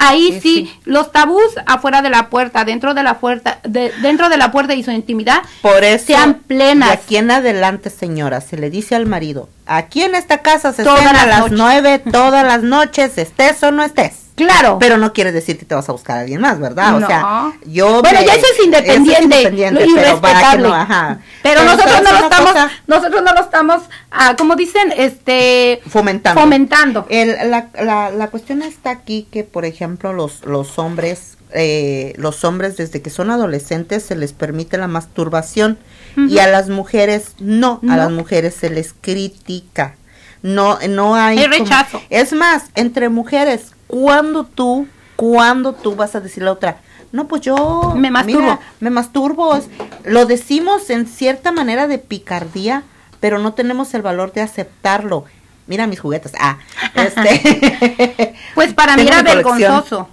[0.00, 4.28] Ahí Sí, sí, los tabús afuera de la puerta, dentro de la puerta, de- dentro
[4.28, 6.88] de la puerta y su intimidad, Por eso, sean plenas.
[6.88, 10.84] de aquí en adelante, señora, se le dice al marido, aquí en esta casa se
[10.84, 14.27] Todas cena a las nueve, todas las noches, estés o no estés.
[14.38, 14.78] Claro.
[14.80, 16.96] Pero no quiere decir que te vas a buscar a alguien más, ¿verdad?
[16.96, 17.06] O No.
[17.06, 18.00] sea, yo...
[18.02, 20.68] Bueno, me- ya eso es independiente, eso es independiente, y pero para que respetable.
[20.68, 21.18] no, ajá.
[21.42, 22.70] Pero, nosotros ¿sabes no lo estamos, cosa?
[22.86, 26.40] nosotros no lo estamos, ah, como dicen, este, fomentando.
[26.40, 27.06] fomentando.
[27.10, 32.44] El- la, la, la cuestión está aquí que, por ejemplo, los, los hombres, eh, los
[32.44, 35.78] hombres desde que son adolescentes se les permite la masturbación
[36.16, 39.94] y a las mujeres no, a las mujeres se les critica.
[40.42, 41.38] No, no hay.
[41.38, 42.02] Hay como- rechazo.
[42.10, 47.42] es más, entre mujeres, cuando tú, cuando tú vas a decirle a otra, no, pues
[47.42, 48.40] yo Me masturbo.
[48.40, 49.58] mira, me masturbo.
[50.04, 52.84] Lo decimos en cierta manera de picardía,
[53.18, 55.24] pero no tenemos el valor de aceptarlo.
[55.66, 56.32] Mira mis juguetes.
[56.38, 56.58] Ah,
[56.94, 58.34] este.
[58.54, 60.08] Pues para mí era vergonzoso.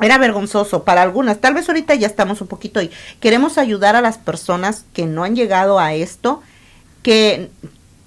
[0.00, 1.40] Era vergonzoso para algunas.
[1.40, 2.90] Tal vez ahorita ya estamos un poquito ahí.
[3.20, 6.42] Queremos ayudar a las personas que no han llegado a esto,
[7.02, 7.50] que,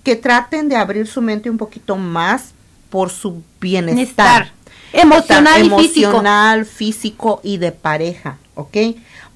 [0.04, 2.54] que traten de abrir su mente un poquito más
[2.90, 4.44] por su bienestar.
[4.44, 4.52] Estar
[5.02, 6.08] emocional y físico.
[6.10, 8.78] emocional, físico y de pareja, ¿ok?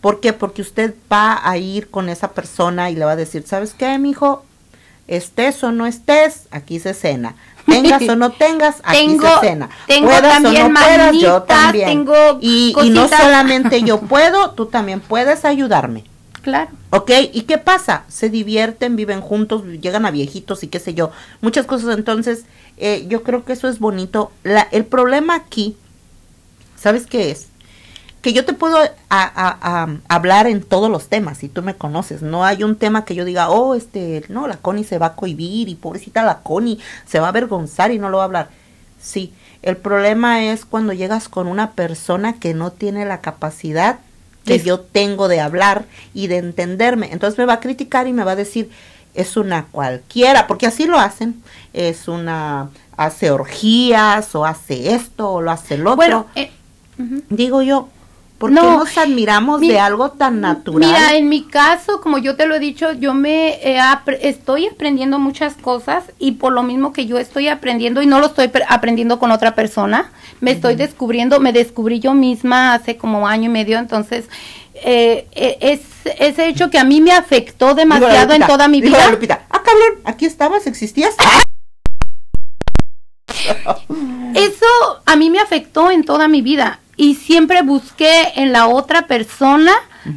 [0.01, 0.33] ¿Por qué?
[0.33, 3.97] Porque usted va a ir con esa persona y le va a decir, ¿sabes qué,
[3.97, 4.45] mijo?
[5.07, 7.35] Estés o no estés, aquí se cena.
[7.65, 9.69] Tengas o no tengas, aquí Tengo- se cena.
[9.87, 11.87] tengo Puedas también o no puedas, yo también.
[11.89, 16.03] tengo y, y no solamente yo puedo, tú también puedes ayudarme.
[16.49, 16.71] Claro.
[16.89, 17.11] ¿Ok?
[17.31, 18.03] ¿Y qué pasa?
[18.07, 21.11] Se divierten, viven juntos, llegan a viejitos y qué sé yo.
[21.41, 21.95] Muchas cosas.
[21.95, 22.45] Entonces,
[22.77, 24.31] eh, yo creo que eso es bonito.
[24.43, 25.77] La, el problema aquí,
[26.75, 27.49] ¿sabes qué es?
[28.21, 28.77] que yo te puedo
[29.09, 32.21] hablar en todos los temas, y tú me conoces.
[32.21, 35.15] No hay un tema que yo diga, oh, este, no, la Connie se va a
[35.15, 38.49] cohibir y pobrecita la Connie se va a avergonzar y no lo va a hablar.
[39.01, 43.99] Sí, el problema es cuando llegas con una persona que no tiene la capacidad
[44.49, 47.09] que Es- yo tengo de hablar y de entenderme.
[47.11, 48.69] Entonces me va a criticar y me va a decir,
[49.13, 51.41] es una cualquiera, porque así lo hacen.
[51.73, 55.95] Es una, hace orgías o hace esto o lo hace el otro.
[55.95, 56.51] Bueno, eh.
[57.29, 57.87] Digo yo,
[58.39, 60.89] ¿por qué No, nos admiramos mi- de algo tan natural?
[60.89, 65.19] Mira, en mi caso, como yo te lo he dicho, yo me apre- estoy aprendiendo
[65.19, 68.65] muchas cosas y por lo mismo que yo estoy aprendiendo y no lo estoy pre-
[68.67, 70.09] aprendiendo con otra persona,
[70.41, 74.25] me estoy descubriendo, me descubrí yo misma hace como año y medio, entonces
[74.81, 75.81] eh, eh, es
[76.19, 79.09] ese hecho que a mí me afectó demasiado en toda mi vida.
[79.11, 81.13] Lupita, ah, cabrón, aquí estabas, existías.
[84.33, 84.65] Eso
[85.05, 89.71] a mí me afectó en toda mi vida y siempre busqué en la otra persona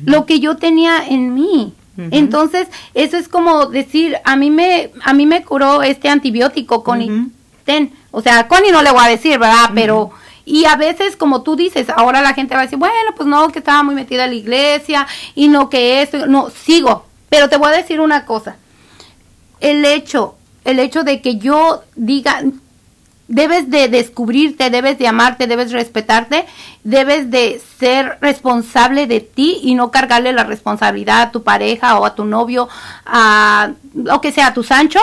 [0.05, 1.75] lo que yo tenía en mí.
[2.11, 7.01] Entonces, eso es como decir, a mí me a mí me curó este antibiótico con
[7.01, 7.31] Ujú.
[7.65, 9.71] ten, o sea, Connie no le voy a decir, ¿verdad?
[9.77, 10.11] Pero
[10.45, 13.49] y a veces como tú dices, ahora la gente va a decir, bueno, pues no,
[13.51, 17.59] que estaba muy metida en la iglesia y no que esto, no, sigo, pero te
[17.59, 18.57] voy a decir una cosa.
[19.61, 22.43] El hecho, el hecho de que yo diga
[23.29, 26.45] debes de descubrirte, debes de amarte, debes respetarte,
[26.85, 32.05] debes de ser responsable de ti y no cargarle la responsabilidad a tu pareja o
[32.05, 32.69] a tu novio,
[33.07, 35.01] a lo que sea, a tu Sancho.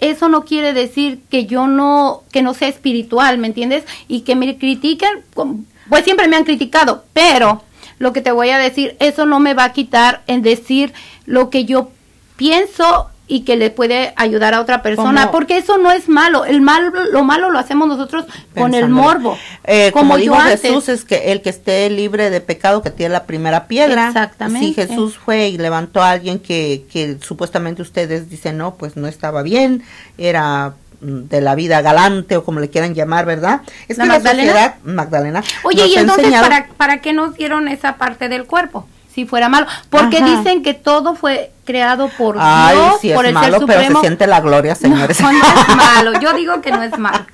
[0.00, 3.84] Eso no quiere decir que yo no, que no sea espiritual, ¿me entiendes?
[4.08, 7.62] Y que me critiquen, pues siempre me han criticado, pero
[7.98, 10.94] lo que te voy a decir, eso no me va a quitar en decir
[11.26, 11.90] lo que yo
[12.36, 16.44] pienso y que le puede ayudar a otra persona, Como- porque eso no es malo,
[16.44, 20.60] el mal, lo malo lo hacemos nosotros con el morbo, Eh, como, dijo yo antes.
[20.60, 24.08] Jesús, es que el que esté libre de pecado que tiene la primera piedra.
[24.08, 24.66] Exactamente.
[24.66, 29.06] Si Jesús fue y levantó a alguien que, que supuestamente ustedes dicen, no, pues no
[29.08, 29.82] estaba bien,
[30.18, 33.62] era mm, de la vida galante o como le quieran llamar, ¿verdad?
[33.88, 34.52] Es ¿La que Magdalena?
[34.52, 38.28] la sociedad, Magdalena, Oye, nos y entonces, enseñado- ¿para, ¿para qué nos dieron esa parte
[38.28, 38.86] del cuerpo?
[39.14, 39.66] Si fuera malo.
[39.88, 40.26] Porque Ajá.
[40.26, 43.80] dicen que todo fue creado por Ay, Dios, sí es por el malo, Ser pero
[43.80, 44.00] Supremo.
[44.00, 45.20] se siente la gloria, señores.
[45.20, 46.20] No, no es malo.
[46.20, 47.24] Yo digo que no es malo.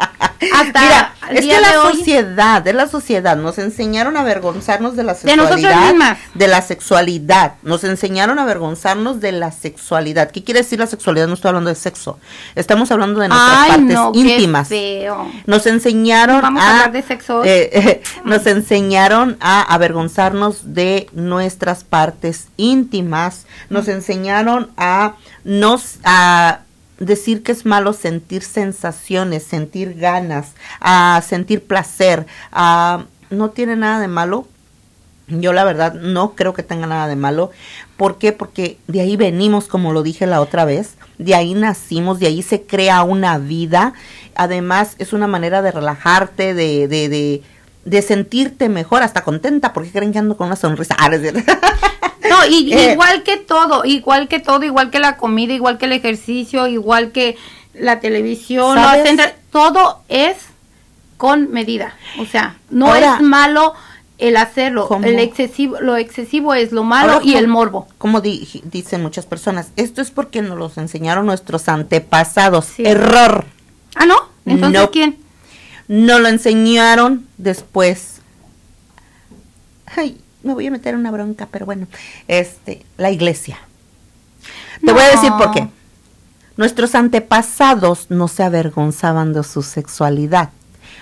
[0.55, 4.97] Hasta Mira, es que la de hoy, sociedad, de la sociedad, nos enseñaron a avergonzarnos
[4.97, 6.19] de la De sexualidad, mismas.
[6.33, 10.31] de la sexualidad, nos enseñaron a avergonzarnos de la sexualidad.
[10.31, 11.29] ¿Qué quiere decir la sexualidad?
[11.29, 12.19] No estoy hablando de sexo,
[12.55, 14.69] estamos hablando de nuestras Ay, partes no, qué íntimas.
[14.69, 15.31] feo.
[15.47, 21.07] Nos enseñaron Vamos a a, hablar de sexo eh, eh, nos enseñaron a avergonzarnos de
[21.13, 26.61] nuestras partes íntimas, nos enseñaron a nos a
[27.01, 34.01] decir que es malo sentir sensaciones, sentir ganas, a sentir placer, a no tiene nada
[34.01, 34.47] de malo.
[35.29, 37.51] Yo la verdad no creo que tenga nada de malo.
[37.97, 38.33] ¿Por qué?
[38.33, 42.43] Porque de ahí venimos, como lo dije la otra vez, de ahí nacimos, de ahí
[42.43, 43.95] se crea una vida.
[44.35, 47.43] Además, es una manera de relajarte, de, de, de,
[47.85, 50.97] de sentirte mejor, hasta contenta, porque creen que ando con una sonrisa.
[50.99, 51.11] Ah,
[52.41, 52.47] no.
[52.47, 52.93] No, y, Eh.
[52.93, 57.13] igual que todo, igual que todo, igual que la comida, igual que el ejercicio, igual
[57.13, 57.37] que
[57.75, 58.79] la televisión,
[59.51, 60.37] todo es
[61.17, 61.95] con medida.
[62.19, 63.75] O sea, no Ahora- es malo
[64.19, 64.87] el hacerlo.
[64.89, 65.07] ¿Cómo?
[65.07, 67.89] El excesivo, lo excesivo es lo malo Ahora, y el ¿cómo- morbo.
[67.99, 72.67] Como di- dicen muchas personas, esto es porque nos los enseñaron nuestros antepasados.
[72.67, 72.83] Sí.
[72.85, 73.45] Error.
[73.95, 74.17] Ah, ¿no?
[74.47, 74.91] Entonces, No.
[74.91, 75.17] ¿quién?
[75.89, 78.21] Nos lo enseñaron después.
[79.97, 81.87] Ay, me voy a meter en una bronca, pero bueno,
[82.29, 83.59] este, la iglesia.
[84.85, 85.69] Te voy a decir por qué.
[86.57, 90.51] Nuestros antepasados no se avergonzaban de su sexualidad.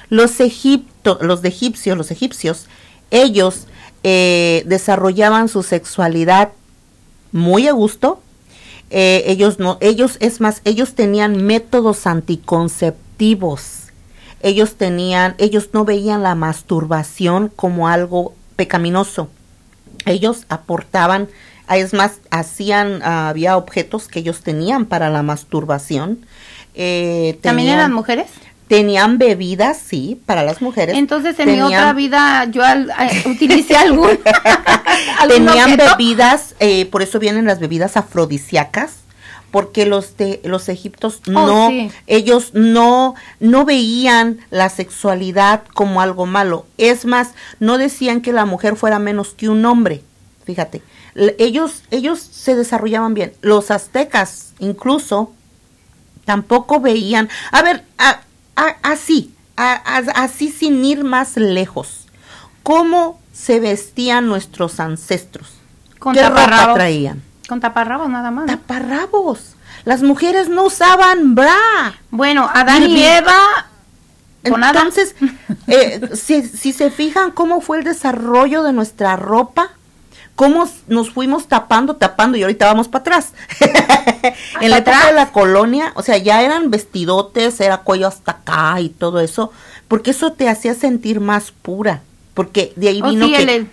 [0.08, 2.66] Los egipto, los de egipcios, los egipcios,
[3.10, 3.66] ellos
[4.04, 6.50] eh, desarrollaban su sexualidad
[7.32, 8.20] muy a gusto.
[8.90, 13.88] Eh, ellos no, ellos es más, ellos tenían métodos anticonceptivos.
[14.40, 19.28] Ellos tenían, ellos no veían la masturbación como algo pecaminoso.
[20.04, 21.28] Ellos aportaban,
[21.70, 26.26] es más, hacían, ah, había objetos que ellos tenían para la masturbación.
[26.74, 28.26] Eh, ¿También tenían- eran mujeres?
[28.66, 30.98] Tenían bebidas, sí, para las mujeres.
[30.98, 34.10] Entonces, en mi otra vida, yo al- eh, utilicé algún.
[35.20, 35.96] algún Tenían objeto.
[35.96, 38.92] bebidas, eh, por eso vienen las bebidas afrodisíacas,
[39.50, 41.90] porque los de los egiptos no, Oh, sí.
[42.06, 46.66] ellos no, no veían la sexualidad como algo malo.
[46.76, 47.30] Es más,
[47.60, 50.02] no decían que la mujer fuera menos que un hombre.
[50.44, 50.82] Fíjate,
[51.38, 53.32] ellos, ellos se desarrollaban bien.
[53.42, 55.32] Los aztecas, incluso,
[56.24, 57.28] tampoco veían.
[57.52, 58.20] A ver, a-
[58.56, 59.74] a- así, a-
[60.14, 62.04] así sin ir más lejos.
[62.64, 65.48] cómo se vestían nuestros ancestros.
[65.98, 67.22] Con ¿Qué ropa traían?
[67.48, 68.46] Con taparrabos nada más.
[68.46, 68.52] ¿no?
[68.58, 69.54] Taparrabos.
[69.84, 71.56] Las mujeres no usaban bra.
[72.10, 73.02] Bueno, Adán y Irving.
[73.04, 73.66] Eva.
[74.44, 75.14] Entonces,
[75.66, 79.70] eh, si, si se fijan cómo fue el desarrollo de nuestra ropa,
[80.36, 83.32] cómo nos fuimos tapando, tapando y ahorita vamos para atrás.
[84.60, 85.06] en la época atrás?
[85.06, 89.52] de la colonia, o sea, ya eran vestidotes, era cuello hasta acá y todo eso,
[89.88, 92.02] porque eso te hacía sentir más pura,
[92.34, 93.70] porque de ahí Oh, vino sí, que el-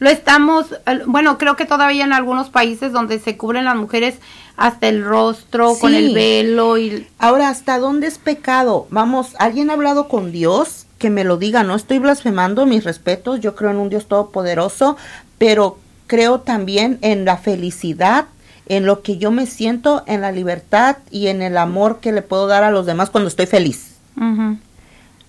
[0.00, 4.16] lo estamos, el- bueno, creo que todavía en algunos países donde se cubren las mujeres
[4.56, 8.86] hasta el rostro con el velo y Ahora, ¿hasta dónde es pecado?
[8.90, 10.86] Vamos, ¿alguien ha hablado con Dios?
[10.98, 14.96] Que me lo diga, no estoy blasfemando, mis respetos, yo creo en un Dios todopoderoso,
[15.38, 18.26] pero creo también en la felicidad,
[18.66, 22.20] en lo que yo me siento, en la libertad y en el amor que le
[22.22, 23.94] puedo dar a los demás cuando estoy feliz.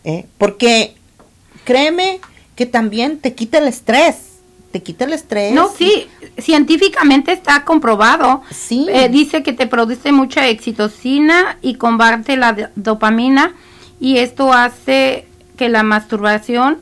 [0.03, 0.25] ¿eh?
[0.37, 0.95] Porque
[1.63, 2.19] créeme
[2.55, 4.17] que también te quita el estrés,
[4.71, 5.53] te quita el estrés.
[5.53, 6.07] No, sí,
[6.37, 8.41] científicamente está comprobado.
[8.51, 8.87] Sí.
[8.89, 13.53] Eh, dice que te produce mucha excitocina y combate la dopamina
[13.99, 16.79] y esto hace que la masturbación,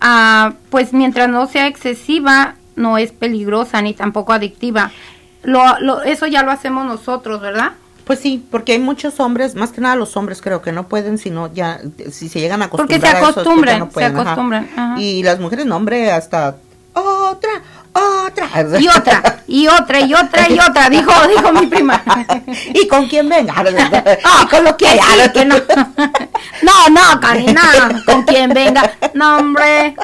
[0.00, 4.90] ah, pues mientras no sea excesiva, no es peligrosa ni tampoco adictiva.
[5.42, 7.72] Lo, lo, eso ya lo hacemos nosotros, ¿verdad?
[8.04, 11.16] Pues sí, porque hay muchos hombres, más que nada los hombres creo que no pueden,
[11.16, 13.78] sino ya, si se llegan a Porque acostumbrar se a eso, es que ya acostumbran,
[13.78, 14.20] no se pueden, ajá.
[14.22, 15.00] acostumbran, ajá.
[15.00, 16.56] Y las mujeres, no, hombre, hasta
[16.94, 18.48] otra, otra.
[18.78, 22.02] Y otra, y otra, y otra, y otra, dijo, dijo mi prima.
[22.74, 23.54] y con quién venga.
[23.62, 24.98] No, con lo que hay,
[25.32, 25.56] que no.
[26.62, 27.62] No, no, Karina,
[28.06, 28.92] con quien venga.
[29.14, 29.94] No, hombre.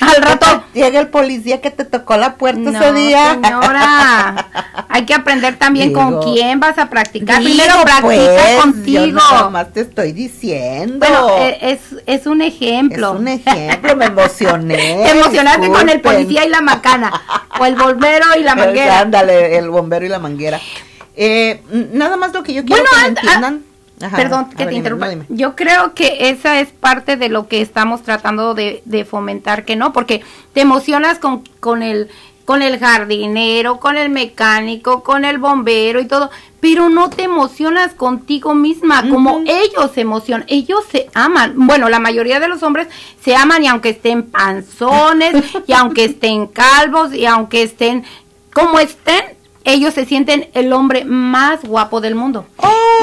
[0.00, 0.64] Al rato.
[0.74, 3.38] Llega el policía que te tocó la puerta No, ese día.
[3.42, 4.48] señora.
[4.88, 7.40] Hay que aprender también con quién vas a practicar.
[7.40, 9.12] Digo, Primero practica pues, Yo contigo.
[9.12, 10.98] nada más te estoy diciendo.
[10.98, 13.12] Bueno, eh, es, es un ejemplo.
[13.14, 14.76] Es un ejemplo, me emocioné.
[14.76, 17.12] Te emocionaste con el policía y la macana.
[17.60, 19.00] O el bombero y la manguera.
[19.00, 20.60] Ándale, el bombero y la manguera.
[21.16, 23.62] Eh, nada más lo que yo quiero Bueno, que me anda- entiendan.
[24.02, 25.08] Ajá, Perdón que ver, te interrumpa.
[25.08, 25.24] dime.
[25.28, 29.76] Yo creo que esa es parte de lo que estamos tratando de, de fomentar, que
[29.76, 32.10] no, porque te emocionas con, con el
[32.44, 36.30] con el jardinero, con el mecánico, con el bombero y todo,
[36.64, 41.52] pero no te emocionas contigo misma, como ellos se emocionan, ellos se aman.
[41.56, 42.88] Bueno, la mayoría de los hombres
[43.22, 48.06] se aman y aunque estén panzones, y aunque estén calvos, y aunque estén
[48.54, 49.22] como estén,
[49.64, 52.46] ellos se sienten el hombre más guapo del mundo.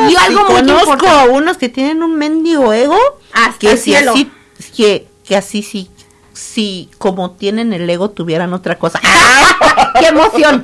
[0.07, 1.07] y Sí, algo muy conozco importante.
[1.19, 2.97] a unos que tienen un mendigo ego
[3.31, 4.13] Hasta que el si cielo.
[4.13, 4.31] así
[4.75, 5.87] que, que así sí
[6.33, 8.99] si como tienen el ego tuvieran otra cosa.
[9.99, 10.63] ¡Qué emoción!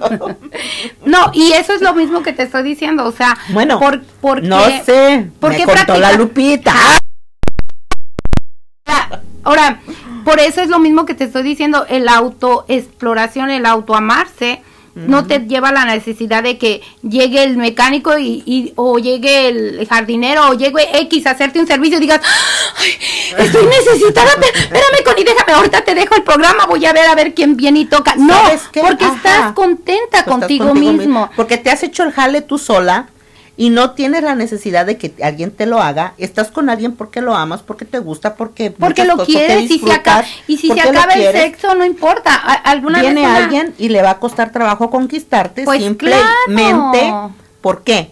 [1.05, 4.47] No, y eso es lo mismo que te estoy diciendo, o sea, Bueno, por, porque,
[4.47, 6.73] no sé, ¿por me contó la Lupita.
[8.85, 9.79] Ah, Ahora,
[10.25, 14.61] por eso es lo mismo que te estoy diciendo, el autoexploración, el autoamarse,
[15.05, 19.88] no te lleva la necesidad de que llegue el mecánico y, y- o llegue el
[19.88, 22.21] jardinero o llegue X a hacerte un servicio y digas,
[22.77, 22.91] "Ay,
[23.45, 27.33] estoy necesitada, espérame Connie, déjame, ahorita te dejo el programa, voy a ver a ver
[27.33, 28.15] quién viene y toca.
[28.15, 28.33] No,
[28.81, 29.15] porque Ajá.
[29.15, 31.29] estás contenta Pues estás contigo, mismo.
[31.36, 33.07] Porque te has hecho el jale tú sola
[33.59, 36.13] y no tienes la necesidad de que alguien te lo haga.
[36.19, 39.91] Estás con alguien porque lo amas, porque te gusta, porque Porque lo quieres y, se
[39.91, 42.35] acaba, y si se acaba el sexo, no importa.
[42.35, 46.27] Alguna Viene vez una- alguien y le va a costar trabajo conquistarte Pues simplemente.
[46.99, 47.33] claro.
[47.61, 48.11] ¿Por qué?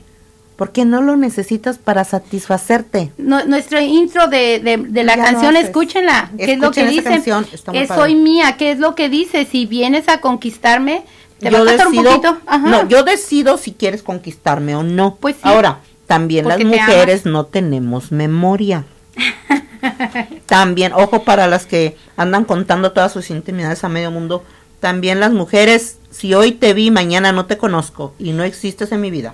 [0.55, 3.11] Porque no lo necesitas para satisfacerte.
[3.17, 6.31] No- nuestro intro de, de, de la Ya canción, escúchenla.
[6.37, 7.21] ¿Qué es lo que dice?
[7.65, 7.87] padre.
[7.87, 8.55] soy mía.
[8.57, 9.45] ¿Qué es lo que dice?
[9.45, 11.03] Si vienes a conquistarme,
[11.39, 12.37] te yo un decido.
[12.45, 12.67] Ajá.
[12.67, 15.15] no, yo decido si quieres conquistarme o no.
[15.15, 15.41] Pues sí.
[15.43, 18.85] Ahora, también las te mujeres no tenemos memoria.
[20.45, 24.43] también, ojo para las que andan contando todas sus intimidades a medio mundo.
[24.79, 29.01] También las mujeres, si hoy te vi, mañana no te conozco y no existes en
[29.01, 29.33] mi vida.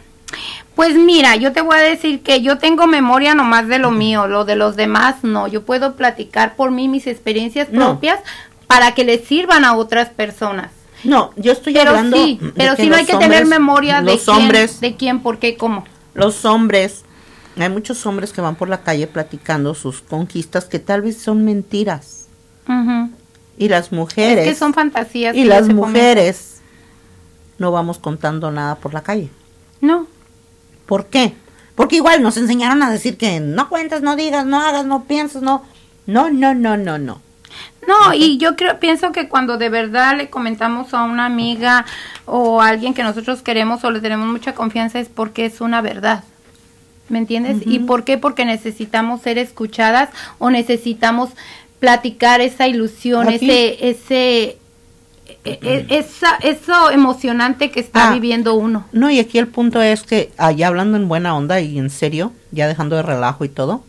[0.76, 4.28] Pues mira, yo te voy a decir que yo tengo memoria nomás de lo mío,
[4.28, 5.48] lo de los demás no.
[5.48, 7.90] Yo puedo platicar por mí mis experiencias No.
[7.92, 8.20] propias
[8.68, 10.72] para que les sirvan a otras personas.
[11.04, 12.18] No, yo estoy Pero hablando.
[12.18, 15.22] sí, de pero sí no hay que tener memoria de los quién, hombres, de quién,
[15.22, 15.86] por qué, cómo.
[16.14, 17.04] los hombres,
[17.58, 21.43] hay muchos hombres que van por la calle platicando sus conquistas que tal vez son
[21.43, 22.28] mentiras.
[23.58, 24.47] Y las mujeres.
[24.47, 25.36] Es que son fantasías.
[25.36, 26.62] y las mujeres
[27.58, 29.30] no vamos contando nada por la calle.
[29.82, 30.08] No.
[30.86, 31.34] ¿Por qué?
[31.76, 35.41] Porque igual nos enseñaron a decir que no cuentes, no digas, no hagas, no pienses,
[35.41, 35.64] no.
[36.06, 37.22] No, no, no, no, no.
[37.88, 41.86] No, y yo creo, pienso que cuando de verdad le comentamos a una amiga
[42.26, 45.82] o a alguien que nosotros queremos o le tenemos mucha confianza es porque es una
[45.82, 46.24] verdad.
[47.10, 47.58] ¿Me entiendes?
[47.66, 48.18] ¿Y por qué?
[48.18, 51.32] Porque necesitamos ser escuchadas o necesitamos
[51.80, 53.50] platicar esa ilusión, Aquí.
[53.50, 54.58] ese, ese,
[55.44, 58.14] e- e- esa, eso emocionante que está Ah.
[58.14, 58.86] viviendo uno.
[58.94, 62.32] No, y aquí el punto es que, allá hablando en buena onda y en serio,
[62.52, 63.84] ya dejando de relajo y todo,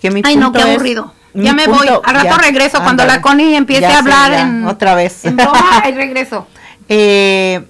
[0.00, 1.12] que mi Ay, no, punto qué es- aburrido.
[1.34, 1.86] Ya me voy.
[1.88, 2.82] Al rato ya, regreso.
[2.82, 5.24] Cuando la Connie empiece a hablar en, otra vez.
[5.24, 6.46] en broma, ahí regreso.
[6.88, 7.64] Eh,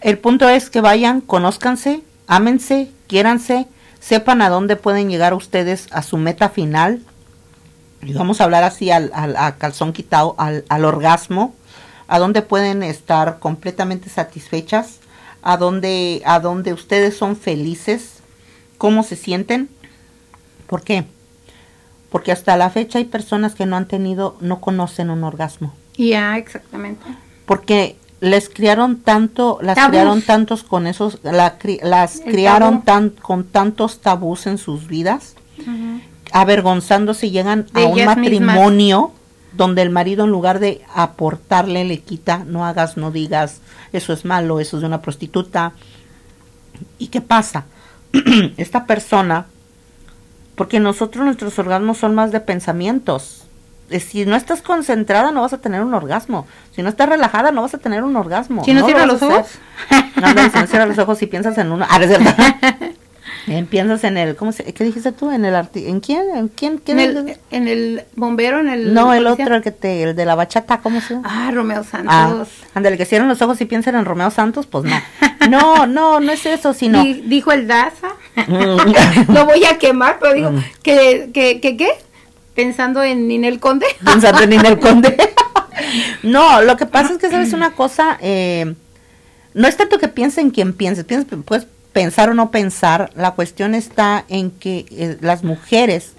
[0.00, 3.66] el punto es que vayan, conózcanse, ámense, quiéranse,
[3.98, 7.02] sepan a dónde pueden llegar ustedes a su meta final.
[8.02, 11.54] Y vamos a hablar así al, al- a calzón quitado, al, al orgasmo,
[12.08, 15.00] a dónde pueden estar completamente satisfechas,
[15.42, 18.14] a dónde, a dónde ustedes son felices,
[18.78, 19.68] cómo se sienten.
[20.66, 21.04] ¿Por qué?
[22.10, 26.36] Porque hasta la fecha hay personas que no han tenido, no conocen un orgasmo Ya,
[26.38, 27.04] exactamente.
[27.46, 29.90] porque les criaron tanto, las Tabús.
[29.90, 35.34] criaron tantos con esos, la las El criaron tan con tantos tabús en sus vidas,
[36.32, 39.12] avergonzándose llegan De a un matrimonio
[39.52, 43.60] donde el marido en lugar de aportarle le quita, no hagas, no digas,
[43.92, 45.72] eso es malo, eso es de una prostituta.
[46.98, 47.64] ¿Y qué pasa?
[48.56, 49.46] Esta persona,
[50.60, 53.44] porque nosotros nuestros orgasmos son más de pensamientos.
[53.88, 56.46] Eh, Si no estás concentrada no vas a tener un orgasmo.
[56.76, 58.62] Si no estás relajada no vas a tener un orgasmo.
[58.62, 59.46] Si no lo cierras los ojos.
[60.20, 61.86] No, ándale, si no cierras los ojos y piensas en uno.
[61.88, 62.36] Ah, es verdad.
[63.48, 65.30] Eh, piensas en el, ¿cómo se, ¿qué dijiste tú?
[65.30, 66.22] En el arti ¿En quién?
[66.36, 66.72] ¿En quién?
[66.74, 67.40] En ¿Quién el, es?
[67.50, 68.92] en el bombero, en el...
[68.92, 69.44] No, el policía.
[69.46, 71.26] otro, el que te, el de la bachata, ¿cómo se llama?
[71.30, 72.48] Ah, Romeo Santos.
[72.62, 74.94] Ah, ándale, que cierren los ojos y piensen en Romeo Santos, pues no.
[75.48, 77.02] No, no, no es eso, sino...
[77.02, 78.08] Di- dijo el Daza.
[78.36, 79.32] Mm.
[79.34, 80.52] Lo voy a quemar, pero digo,
[80.82, 81.90] que, que, que, ¿qué?
[82.54, 83.86] Pensando en Ninel Conde.
[84.04, 85.16] pensando en Ninel Conde.
[86.22, 88.74] no, lo que pasa es que sabes una cosa, eh,
[89.54, 93.32] no es tanto que piensen en quien pienses, piensas, puedes pensar o no pensar, la
[93.32, 96.12] cuestión está en que eh, las mujeres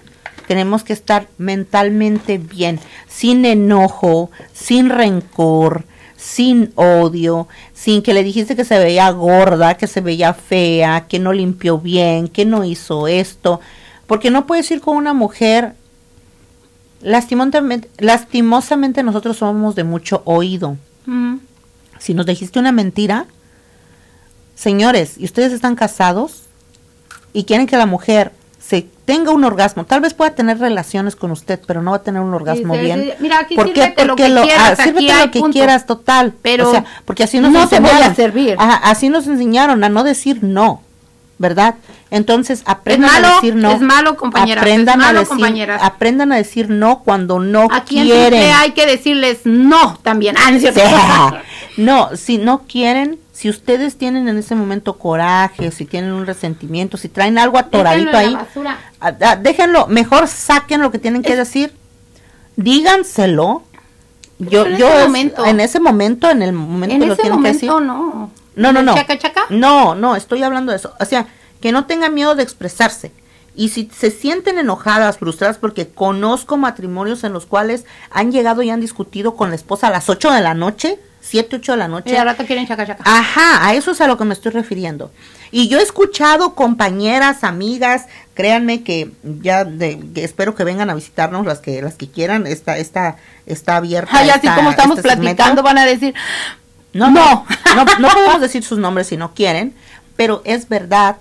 [0.46, 5.84] tenemos que estar mentalmente bien, sin enojo, sin rencor,
[6.22, 11.18] sin odio, sin que le dijiste que se veía gorda, que se veía fea, que
[11.18, 13.60] no limpió bien, que no hizo esto,
[14.06, 15.74] porque no puedes ir con una mujer
[17.02, 20.76] Lastimosamente, lastimosamente nosotros somos de mucho oído.
[21.06, 21.38] Mm.
[21.98, 23.26] Si nos dijiste una mentira,
[24.54, 26.44] señores, y ustedes están casados
[27.32, 28.32] y quieren que la mujer
[28.72, 32.02] se tenga un orgasmo, tal vez pueda tener relaciones con usted, pero no va a
[32.02, 33.12] tener un orgasmo bien.
[33.18, 33.82] mira, aquí ¿Por qué?
[33.82, 35.52] sírvete lo Porque que quieras, ah, aquí sírvete lo que punto.
[35.52, 36.32] quieras, total.
[36.40, 38.16] Pero o sea, porque así nos no te voy a enseñaron.
[38.16, 38.56] servir.
[38.58, 40.80] Ajá, así nos enseñaron a no decir no,
[41.36, 41.74] ¿verdad?
[42.10, 43.72] Entonces aprendan malo, a decir no.
[43.72, 45.82] es malo, compañeras, Aprendan es malo, a decir, compañeras.
[45.82, 48.28] aprendan a decir no cuando no Aquí en quieren.
[48.40, 50.34] Triple hay que decirles no también.
[50.38, 51.42] Ah.
[51.76, 56.96] No, si no quieren, si ustedes tienen en ese momento coraje, si tienen un resentimiento,
[56.96, 58.38] si traen algo atoradito ahí,
[59.00, 61.74] ah, ah, déjenlo, mejor saquen lo que tienen que decir,
[62.54, 63.64] díganselo.
[64.38, 65.44] Yo, en yo ese es- momento.
[65.44, 67.68] en ese momento, en el momento En lo tienen que decir.
[67.68, 68.30] no.
[68.54, 68.94] No, no, ¿El no.
[68.94, 69.40] Chaca, chaca?
[69.50, 70.92] No, no, estoy hablando de eso.
[71.00, 71.26] O sea,
[71.60, 73.10] que no tengan miedo de expresarse.
[73.56, 78.70] Y si se sienten enojadas, frustradas, porque conozco matrimonios en los cuales han llegado y
[78.70, 81.88] han discutido con la esposa a las 8 de la noche, 7, 8 de la
[81.88, 82.10] noche.
[82.12, 83.02] Y al rato quieren chaca, chaca.
[83.06, 85.10] Ajá, a eso es a lo que me estoy refiriendo.
[85.50, 90.94] Y yo he escuchado compañeras, amigas, créanme que ya de, que espero que vengan a
[90.94, 93.16] visitarnos las que las que quieran, está está
[93.46, 94.10] está abierta.
[94.16, 95.36] Ay, así esta- como estamos este segmento.
[95.36, 96.14] platicando van a decir,
[96.92, 97.46] No, no,
[97.76, 99.74] no, no podemos decir sus nombres si no quieren,
[100.16, 101.16] pero es verdad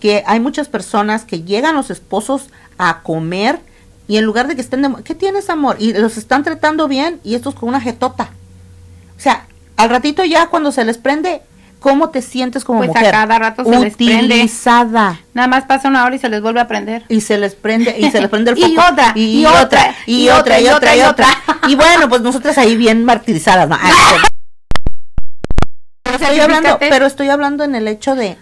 [0.00, 2.48] que hay muchas personas que llegan los esposos
[2.78, 3.58] a comer
[4.08, 5.76] y en lugar de que estén de, ¿qué tienes amor?
[5.78, 8.30] Y los están tratando bien y estos con una jetota.
[9.20, 9.44] O sea,
[9.76, 11.42] al ratito ya cuando se les prende,
[11.78, 13.10] ¿cómo te sientes como Pues a mujer?
[13.12, 14.24] cada rato se les prende.
[14.36, 15.20] Utilizada.
[15.34, 17.04] nada más pasa una hora y se les vuelve a prender.
[17.10, 18.88] Y se les prende, y se les prende el Y foco.
[18.90, 21.26] otra, y otra, y otra, y otra, y otra.
[21.68, 23.76] Y bueno, pues nosotras ahí bien martirizadas, ¿no?
[23.78, 23.92] Ay,
[26.02, 28.38] pero estoy hablando, pero estoy hablando en el hecho de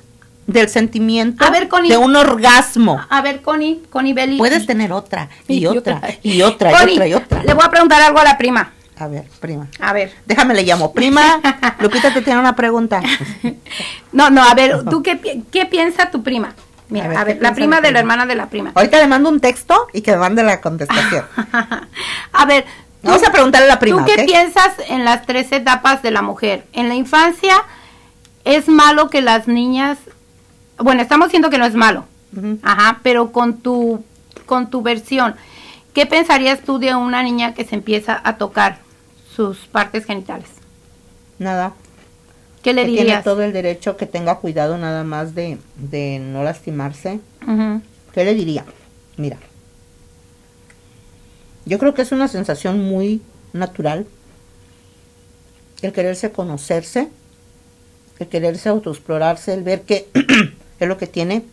[0.46, 1.90] del sentimiento A ver, Connie.
[1.90, 3.04] de un orgasmo.
[3.10, 4.38] A ver, Connie, Connie Belli.
[4.38, 7.42] Puedes tener otra, y, Y otra, y otra, y otra, y otra.
[7.42, 8.72] Le voy a preguntar algo a la prima.
[8.98, 9.68] A ver, prima.
[9.80, 10.12] A ver.
[10.26, 10.92] Déjame le llamo.
[10.92, 11.40] Prima,
[11.80, 13.00] Lupita te tiene una pregunta.
[14.12, 16.54] No, no, a ver, ¿tú qué, qué piensa tu prima?
[16.88, 18.72] Mira, A ver, a ver, ¿qué la prima de la hermana de la prima.
[18.74, 21.24] Ahorita le mando un texto y que me mande la contestación.
[22.32, 25.52] a ver, ¿tú- Vamos a preguntarle a la prima, ¿Tú qué piensas en las tres
[25.52, 26.66] etapas de la mujer?
[26.72, 27.62] En la infancia,
[28.44, 29.98] ¿es malo que las niñas...
[30.78, 32.04] Bueno, estamos diciendo que no es malo.
[32.62, 34.02] Ajá, pero con tu,
[34.46, 35.34] con tu versión,
[35.92, 38.78] ¿qué pensarías tú de una niña que se empieza a tocar
[39.38, 40.48] sus partes genitales?
[41.38, 41.74] Nada.
[42.60, 43.22] ¿Qué le que tiene dirías?
[43.22, 47.20] todo el derecho, que tenga cuidado nada más de, de no lastimarse.
[48.12, 48.64] ¿Qué le diría?
[49.16, 49.36] Mira.
[51.66, 53.22] Yo creo que es una sensación muy
[53.52, 54.06] natural
[55.82, 57.08] el quererse conocerse,
[58.18, 60.08] el quererse autoexplorarse, el ver qué
[60.80, 61.44] es lo que tiene.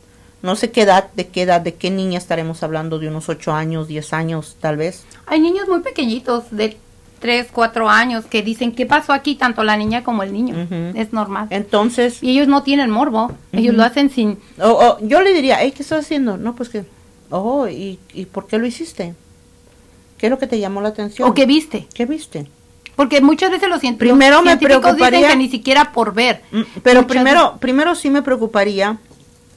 [0.42, 3.54] No sé qué edad, de qué edad, de qué niña estaremos hablando, de unos 8
[3.54, 5.04] años, 10 años, tal vez.
[5.28, 6.78] Hay niños muy pequeñitos de
[7.26, 9.34] 3, 4 años que dicen, ¿qué pasó aquí?
[9.34, 10.68] Tanto la niña como el niño.
[10.94, 11.48] Es normal.
[11.50, 13.32] Entonces, Y ellos no tienen morbo.
[13.52, 14.38] Ellos lo hacen sin...
[14.62, 16.38] o- o yo le diría, ¿qué estás haciendo?
[16.38, 16.86] No, pues que,
[17.32, 19.16] oh, ¿y, ¿y por qué lo hiciste?
[20.20, 21.28] ¿Qué es lo que te llamó la atención?
[21.28, 21.88] ¿O qué viste?
[21.96, 22.48] ¿Qué viste?
[22.96, 26.44] Porque muchas veces los, cien- Primero me científicos dicen preocuparía- que ni siquiera por ver.
[26.52, 28.98] Mm, Pero Muchas primero, primero sí me preocuparía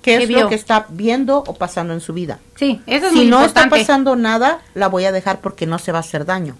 [0.01, 0.41] qué ¿Qué es vio?
[0.41, 2.39] lo que está viendo o pasando en su vida.
[2.57, 3.77] Sí, eso es si muy no importante.
[3.77, 6.57] está pasando nada, la voy a dejar porque no se va a hacer daño.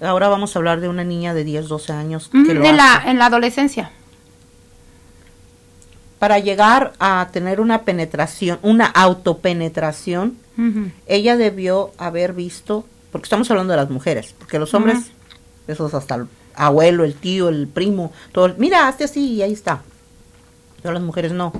[0.00, 3.02] Ahora vamos a hablar de una niña de 10, 12 años que lo en, la,
[3.06, 3.90] en la adolescencia.
[6.18, 10.36] Para llegar a tener una penetración, una autopenetración,
[11.06, 15.10] ella debió haber visto, porque estamos hablando de las mujeres, porque los hombres,
[15.66, 19.82] esos hasta el abuelo, el tío, el primo, todo, mira, hazte así y ahí está.
[20.82, 21.52] Pero las mujeres no.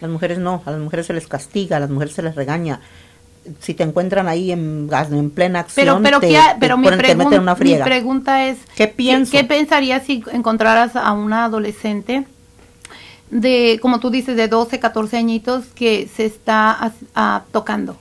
[0.00, 2.80] Las mujeres no, a las mujeres se les castiga, a las mujeres se les regaña.
[3.60, 6.86] Si te encuentran ahí en, en plena acción, Pero, pero, te, ¿qué- te pero mi,
[6.88, 7.84] ponen- te meten pregun- una mi friega.
[7.84, 9.32] pregunta es, ¿Qué pienso?
[9.32, 12.24] ¿qué pensarías si encontraras a una adolescente
[13.30, 17.96] de, como tú dices, de 12, 14 añitos que se está ah, tocando?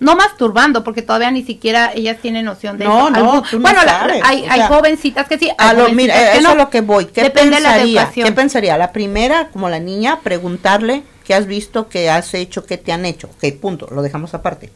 [0.00, 3.10] No masturbando, porque todavía ni siquiera ellas tienen noción de No, eso.
[3.10, 5.48] no, tú no bueno, la- sabes, hay, o hay jovencitas que sí.
[5.56, 6.48] hay A lo, mira, que eso no.
[6.48, 7.06] es a lo que voy.
[7.06, 8.10] ¿Qué Depende de la pensaría?
[8.12, 8.76] ¿Qué pensaría?
[8.76, 13.06] La primera, como la niña, preguntarle qué has visto, qué has hecho, qué te han
[13.06, 13.28] hecho.
[13.28, 14.70] Ok, punto, lo dejamos aparte.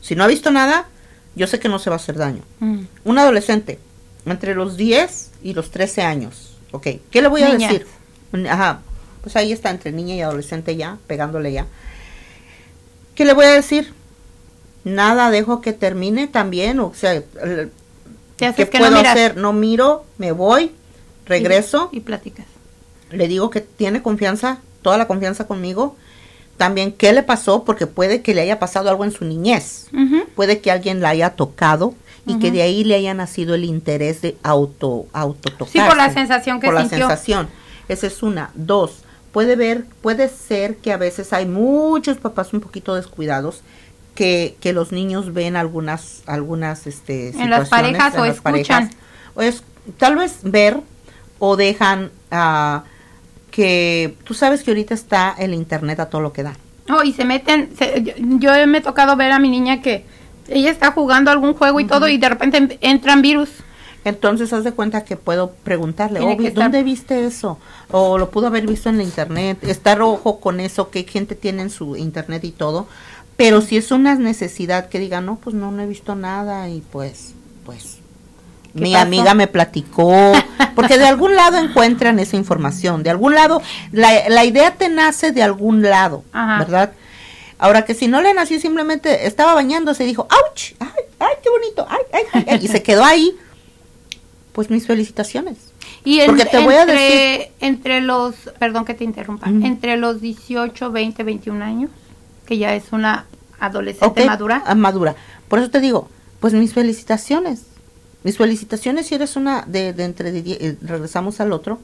[0.00, 0.86] Si no ha visto nada,
[1.34, 2.42] yo sé que no se va a hacer daño.
[2.60, 2.82] Mm.
[3.04, 3.78] Un adolescente,
[4.26, 6.56] entre los 10 y los 13 años.
[6.72, 7.86] Ok, ¿qué le voy a decir?
[8.48, 8.80] Ajá,
[9.22, 11.66] pues ahí está, entre niña y adolescente ya, pegándole ya.
[13.14, 13.92] ¿Qué le voy a decir?
[14.84, 17.22] Nada, dejo que termine también, o sea,
[18.36, 19.36] ¿qué que puedo no hacer?
[19.36, 20.72] No miro, me voy,
[21.26, 22.46] regreso, Y, y platicas.
[23.10, 25.96] le digo que tiene confianza, toda la confianza conmigo.
[26.60, 29.86] También qué le pasó, porque puede que le haya pasado algo en su niñez.
[30.36, 31.94] Puede que alguien la haya tocado
[32.26, 36.12] y que de ahí le haya nacido el interés de auto auto Sí, por la
[36.12, 36.98] sensación que por sintió.
[36.98, 37.48] la sensación.
[37.88, 38.50] Esa es una.
[38.54, 38.98] Dos,
[39.32, 43.62] puede ver, puede ser que a veces hay muchos papás un poquito descuidados
[44.14, 48.90] que, que los niños ven algunas algunas este En las parejas en o las escuchan.
[48.90, 48.90] parejas.
[49.34, 49.62] o es
[49.96, 50.78] tal vez ver
[51.38, 52.84] o dejan ah,
[53.50, 56.54] que tú sabes que ahorita está el internet a todo lo que da.
[56.88, 60.04] Oh, y se meten, se- yo, yo me he tocado ver a mi niña que
[60.48, 63.50] ella está jugando algún juego y todo y de repente em- entran virus.
[64.04, 67.58] Entonces, haz de cuenta que puedo preguntarle, "Oh, estar- ¿dónde viste eso?
[67.90, 71.62] O lo pudo haber visto en la internet, estar ojo con eso, qué gente tiene
[71.62, 72.86] en su internet y todo.
[73.36, 76.80] Pero si es una necesidad que diga, no, pues no, no he visto nada y
[76.80, 77.34] pues,
[77.64, 77.99] pues, ¿Qué
[78.74, 79.02] mi pasó?
[79.02, 80.32] amiga me platicó,
[80.74, 83.60] porque de algún lado encuentran esa información, de algún lado,
[83.92, 86.58] la, la idea te nace de algún lado, Ajá.
[86.58, 86.92] ¿verdad?
[87.58, 90.72] Ahora que si no le nació simplemente estaba bañándose y dijo, ¡ouch!
[90.80, 91.86] ¡Ay, ay, qué bonito!
[91.88, 92.44] ¡Ay, ay, ay!
[92.48, 93.36] ay", Y se quedó ahí.
[94.52, 95.58] Pues mis felicitaciones.
[96.04, 100.20] Y en- Porque te voy a entre, entre los, perdón que te interrumpa, entre los
[100.20, 101.90] 18, 20, 21 años,
[102.46, 103.26] que ya es una
[103.60, 105.14] adolescente madura, ah, madura.
[105.48, 106.08] Por eso te digo,
[106.40, 107.62] pues mis felicitaciones.
[108.22, 111.78] Mis felicitaciones si eres una de, de entre eh, regresamos al otro.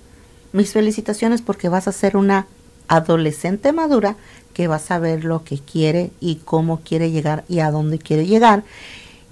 [0.52, 2.46] Mis felicitaciones porque vas a ser una
[2.88, 4.16] adolescente madura
[4.54, 8.26] que va a saber lo que quiere y cómo quiere llegar y a dónde quiere
[8.26, 8.62] llegar.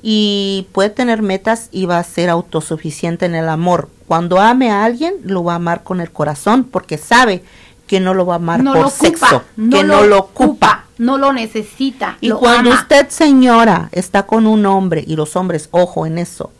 [0.02, 3.88] Y puede tener metas y va a ser autosuficiente en el amor.
[4.06, 7.42] Cuando ame a alguien, lo va a amar con el corazón porque sabe
[7.86, 10.06] que no lo va a amar no por lo ocupa, sexo, no que lo no
[10.06, 10.84] lo ocupa.
[10.98, 12.80] no lo necesita, Y lo cuando ama.
[12.80, 16.50] usted, señora, está con un hombre, y los hombres, ojo en eso,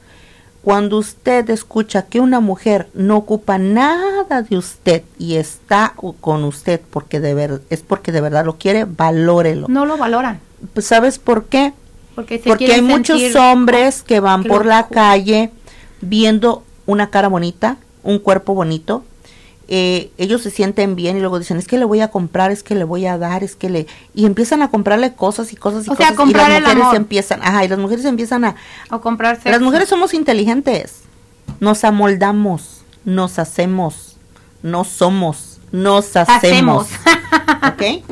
[0.64, 5.92] cuando usted escucha que una mujer no ocupa nada de usted y está
[6.22, 9.66] con usted porque de ver, es porque de verdad lo quiere, valórelo.
[9.68, 10.40] no lo valoran,
[10.72, 11.74] Pues, ¿Sabes por qué?
[12.14, 15.50] porque hay muchos hombres que van que por la calle
[16.00, 19.04] viendo una cara bonita, un cuerpo bonito.
[19.68, 22.62] Eh, ellos se sienten bien y luego dicen, es que le voy a comprar, es
[22.62, 23.86] que le voy a dar, es que le...
[24.14, 26.16] Y empiezan a comprarle cosas y cosas y O sea, cosas.
[26.16, 26.96] comprar y las el mujeres amor.
[26.96, 28.56] empiezan, ajá, y las mujeres empiezan a...
[28.90, 31.00] o comprarse Las mujeres somos inteligentes.
[31.60, 34.16] Nos amoldamos, nos hacemos,
[34.62, 36.88] no somos, nos hacemos.
[36.88, 36.88] hacemos.
[37.72, 38.04] ¿Ok?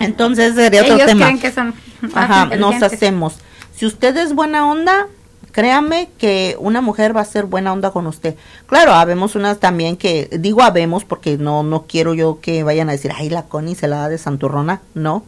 [0.00, 1.24] Entonces sería otro Ellos tema.
[1.26, 1.74] creen que son
[2.14, 3.34] Ajá, nos hacemos.
[3.74, 5.06] Si usted es buena onda,
[5.52, 8.36] créame que una mujer va a ser buena onda con usted.
[8.66, 12.92] Claro, habemos unas también que, digo habemos porque no, no quiero yo que vayan a
[12.92, 15.24] decir, ay, la Connie se la da de santurrona, no.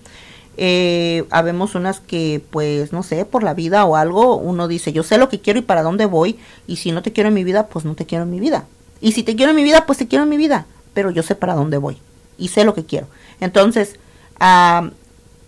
[0.56, 5.02] Eh, habemos unas que, pues, no sé, por la vida o algo, uno dice, yo
[5.02, 7.44] sé lo que quiero y para dónde voy, y si no te quiero en mi
[7.44, 8.66] vida, pues no te quiero en mi vida.
[9.00, 11.22] Y si te quiero en mi vida, pues te quiero en mi vida, pero yo
[11.22, 11.98] sé para dónde voy
[12.36, 13.06] y sé lo que quiero.
[13.40, 13.96] Entonces,
[14.38, 14.90] ah,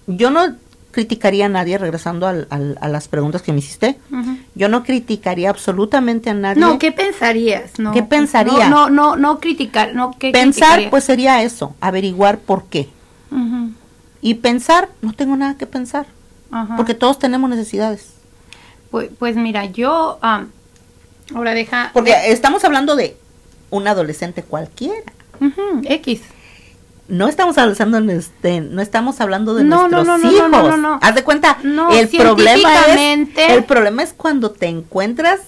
[0.07, 0.57] yo no
[0.93, 3.99] criticaría a nadie, regresando al- al- a las preguntas que me hiciste,
[4.55, 6.61] yo no criticaría absolutamente a nadie.
[6.61, 7.79] No, ¿qué pensarías?
[7.81, 8.69] No, ¿Qué pensaría?
[8.69, 12.89] No, no, no, no criticar, no, ¿qué Pensar, pues sería eso, averiguar por qué.
[14.21, 16.07] Y pensar, no tengo nada que pensar,
[16.53, 16.77] ajá.
[16.77, 18.11] porque todos tenemos necesidades.
[18.93, 21.91] Pues, pues mira, yo, ahora deja...
[21.93, 23.17] Porque estamos hablando de
[23.71, 25.13] un adolescente cualquiera.
[25.85, 26.21] X.
[27.09, 30.51] No estamos hablando de, este, no estamos hablando de No, nuestros no, no, hijos.
[30.51, 30.99] no, no, no.
[31.03, 35.41] Haz de cuenta, No, el problema es el problema es cuando te encuentras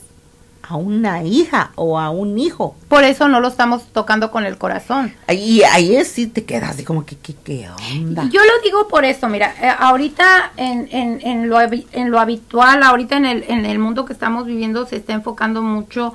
[0.67, 2.75] a una hija o a un hijo.
[2.89, 5.15] Por eso no lo estamos tocando con el corazón.
[5.27, 8.25] Ahí ahí es sí te quedas así como que qué, qué onda.
[8.33, 12.83] Yo lo digo por eso, mira, eh, ahorita en, en, en, lo, en lo habitual,
[12.83, 16.15] ahorita en el, en el mundo que estamos viviendo se está enfocando mucho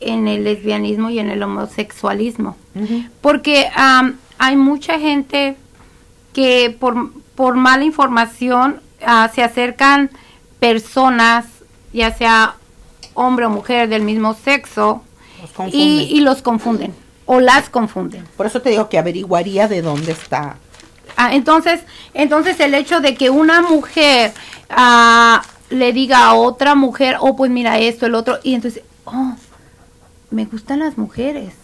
[0.00, 2.56] en el lesbianismo y en el homosexualismo.
[3.20, 5.56] Porque am, hay mucha gente
[6.32, 10.10] que por, por mala información ah, se acercan
[10.60, 11.46] personas,
[11.92, 12.56] ya sea
[13.14, 15.02] hombre o mujer del mismo sexo,
[15.40, 16.94] Los y, y los confunden
[17.26, 18.26] o las confunden.
[18.36, 20.56] Por eso te digo que averiguaría de dónde está.
[21.16, 21.80] Ah, entonces,
[22.12, 24.32] entonces el hecho de que una mujer
[24.68, 29.34] ah, le diga a otra mujer, oh, pues mira esto, el otro, y entonces, oh,
[30.30, 31.54] me gustan las mujeres,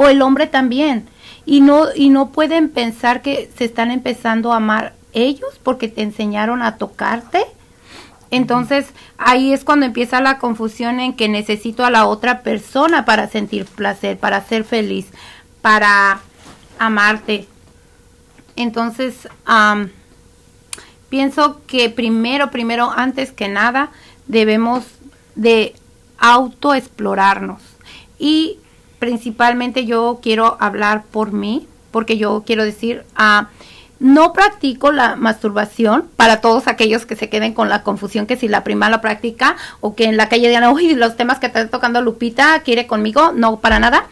[0.00, 1.08] o el hombre también,
[1.44, 6.02] y no, y no pueden pensar que se están empezando a amar ellos porque te
[6.02, 7.44] enseñaron a tocarte.
[8.30, 8.86] Entonces,
[9.16, 13.64] ahí es cuando empieza la confusión en que necesito a la otra persona para sentir
[13.64, 15.06] placer, para ser feliz,
[15.62, 16.20] para
[16.78, 17.48] amarte.
[18.54, 19.28] Entonces,
[21.08, 23.90] pienso que primero, primero, antes que nada,
[24.28, 24.84] debemos
[25.34, 25.74] de
[26.18, 27.60] autoexplorarnos.
[28.20, 28.58] Y
[28.98, 33.48] principalmente yo quiero hablar por mí, porque yo quiero decir, ah,
[34.00, 38.46] no practico la masturbación para todos aquellos que se queden con la confusión que si
[38.46, 41.68] la prima la practica o que en la calle digan, uy, los temas que está
[41.68, 44.06] tocando Lupita quiere conmigo, no, para nada.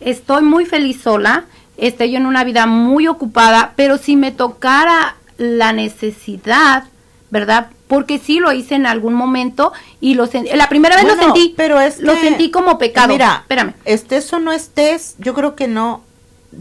[0.00, 1.44] Estoy muy feliz sola,
[1.76, 6.84] estoy en una vida muy ocupada, pero si me tocara la necesidad,
[7.30, 7.70] ¿verdad?
[7.86, 11.54] Porque sí lo hice en algún momento y lo sentí, la primera vez lo sentí,
[11.56, 13.08] pero es lo sentí como pecado.
[13.08, 13.74] Mira, espérame.
[13.84, 16.02] estés o no estés, yo creo que no.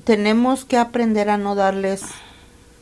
[0.03, 2.03] Tenemos que aprender a no darles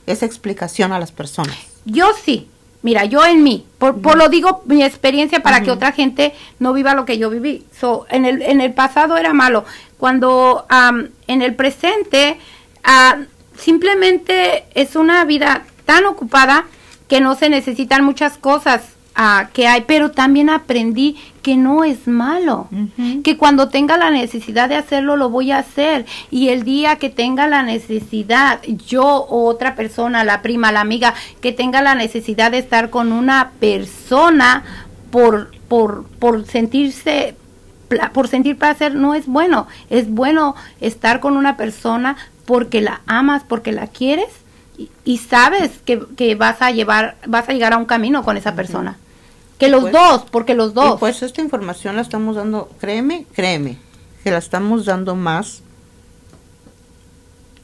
[0.08, 1.56] esa explicación a las personas.
[1.86, 2.50] Yo sí.
[2.82, 6.72] Mira, yo en mí, por, por lo digo mi experiencia para que otra gente no
[6.72, 7.66] viva lo que yo viví.
[7.80, 9.66] So, en el en el pasado era malo.
[9.98, 10.68] Cuando
[11.28, 12.38] en el presente
[12.84, 13.18] ah,
[13.58, 16.66] simplemente es una vida tan ocupada
[17.08, 18.82] que no se necesitan muchas cosas
[19.16, 22.68] ah, que hay, pero también aprendí que no es malo,
[23.24, 26.06] que cuando tenga la necesidad de hacerlo lo voy a hacer.
[26.32, 31.14] Y el día que tenga la necesidad, yo o otra persona, la prima, la amiga,
[31.42, 34.64] que tenga la necesidad de estar con una persona
[35.12, 37.36] por, por, por sentirse
[38.14, 43.44] por sentir placer no es bueno, es bueno estar con una persona porque la amas,
[43.48, 44.30] porque la quieres
[44.78, 48.38] y, y sabes que, que vas a llevar, vas a llegar a un camino con
[48.38, 48.98] esa persona.
[49.58, 50.96] Que los pues- dos, porque los dos.
[50.96, 53.78] Y pues esta información la estamos dando, créeme, créeme,
[54.24, 55.62] que la estamos dando más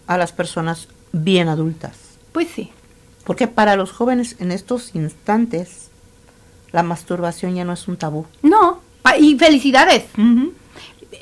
[0.08, 1.98] a las personas bien adultas.
[2.32, 2.72] Pues sí.
[3.26, 5.90] Porque para los jóvenes en estos instantes,
[6.72, 8.26] la masturbación ya no es un tabú.
[8.42, 8.82] No,
[9.20, 10.06] y felicidades.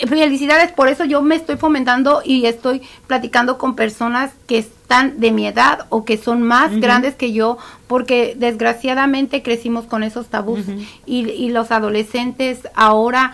[0.08, 5.32] Felicidades, por eso yo me estoy fomentando y estoy platicando con personas que están de
[5.32, 10.62] mi edad o que son más grandes que yo, porque desgraciadamente crecimos con esos tabús
[11.06, 13.34] y, y los adolescentes ahora,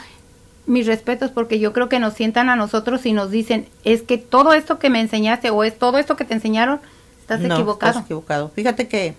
[0.66, 4.18] mis respetos, porque yo creo que nos sientan a nosotros y nos dicen, es que
[4.18, 6.80] todo esto que me enseñaste o es todo esto que te enseñaron,
[7.20, 7.91] estás No, equivocado.
[7.91, 8.49] Estás equivocado.
[8.56, 9.14] Fíjate que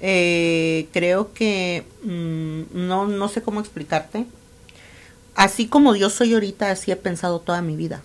[0.00, 4.26] eh, creo que mm, no, no sé cómo explicarte.
[5.38, 8.02] Así como yo soy ahorita, así he pensado toda mi vida.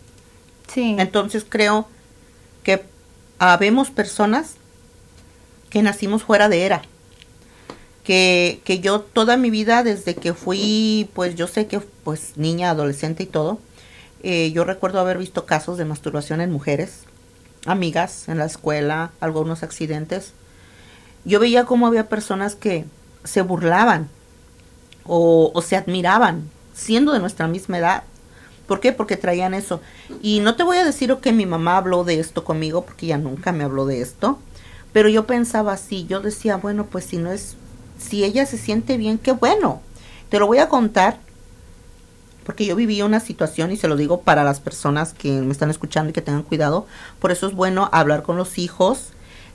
[0.72, 0.96] Sí.
[1.00, 1.88] Entonces creo
[2.62, 2.86] que
[3.40, 4.58] habemos personas
[5.72, 6.84] que nacimos fuera de era.
[8.04, 12.70] Que, que yo toda mi vida, desde que fui, pues yo sé que pues niña,
[12.70, 13.58] adolescente y todo,
[14.22, 17.00] eh, yo recuerdo haber visto casos de masturbación en mujeres,
[17.66, 20.34] amigas en la escuela, algunos accidentes.
[21.26, 22.86] Yo veía cómo había personas que
[23.24, 24.08] se burlaban
[25.04, 28.04] o, o se admiraban, siendo de nuestra misma edad.
[28.68, 28.92] ¿Por qué?
[28.92, 29.82] Porque traían eso.
[30.22, 33.18] Y no te voy a decir que mi mamá habló de esto conmigo, porque ella
[33.18, 34.40] nunca me habló de esto.
[34.94, 37.56] Pero yo pensaba así, yo decía, bueno, pues si no es,
[37.98, 39.82] si ella se siente bien, qué bueno.
[40.30, 41.20] Te lo voy a contar
[42.46, 45.70] porque yo viví una situación y se lo digo para las personas que me están
[45.70, 46.86] escuchando y que tengan cuidado.
[47.20, 49.10] Por eso es bueno hablar con los hijos,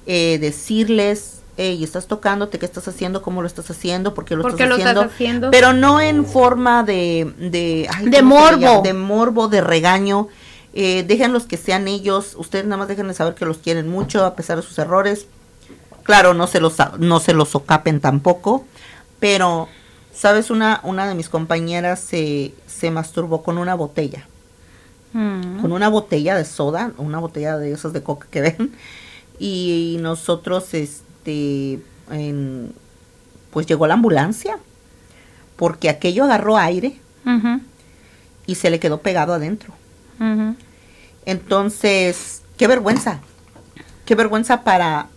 [0.06, 4.42] eh, decirles, hey, estás tocándote, qué estás haciendo, cómo lo estás haciendo, por qué lo,
[4.42, 5.00] ¿Por estás, qué lo haciendo?
[5.02, 5.50] estás haciendo?
[5.50, 7.34] Pero no en forma de...
[7.36, 8.82] De, ay, De ¿cómo se le morbo.
[8.82, 10.28] De morbo, de regaño.
[10.72, 12.36] Eh, déjenlos que sean ellos.
[12.38, 15.26] Ustedes nada más déjenles saber que los quieren mucho a pesar de sus errores.
[16.04, 18.64] Claro, no se los, no se los socapen tampoco.
[19.18, 19.68] Pero,
[20.14, 20.50] ¿sabes?
[20.50, 24.28] Una, una de mis compañeras se, se masturbó con una botella.
[25.12, 25.60] Mm.
[25.60, 28.72] Con una botella de soda, una botella de esas de coca que ven.
[29.40, 31.07] Y nosotros, este,
[32.10, 32.72] en-
[33.50, 34.58] pues llegó la ambulancia.
[35.56, 36.96] Porque aquello agarró aire
[38.46, 39.74] y se le quedó pegado adentro.
[41.26, 43.20] Entonces, qué vergüenza.
[44.06, 45.08] Qué vergüenza para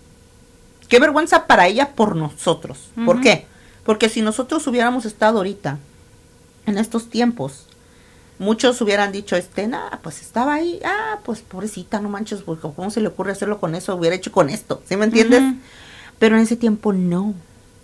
[0.89, 2.89] qué vergüenza para ella por nosotros.
[3.05, 3.45] ¿Por qué?
[3.85, 5.77] Porque si nosotros hubiéramos estado ahorita
[6.65, 7.65] en estos tiempos,
[8.39, 12.89] muchos hubieran dicho, este, nah, pues estaba ahí, ah, pues pobrecita, no manches, porque cómo
[12.91, 15.41] se le ocurre hacerlo con eso, hubiera hecho con esto, ¿sí me entiendes?
[16.21, 17.33] Pero en ese tiempo no.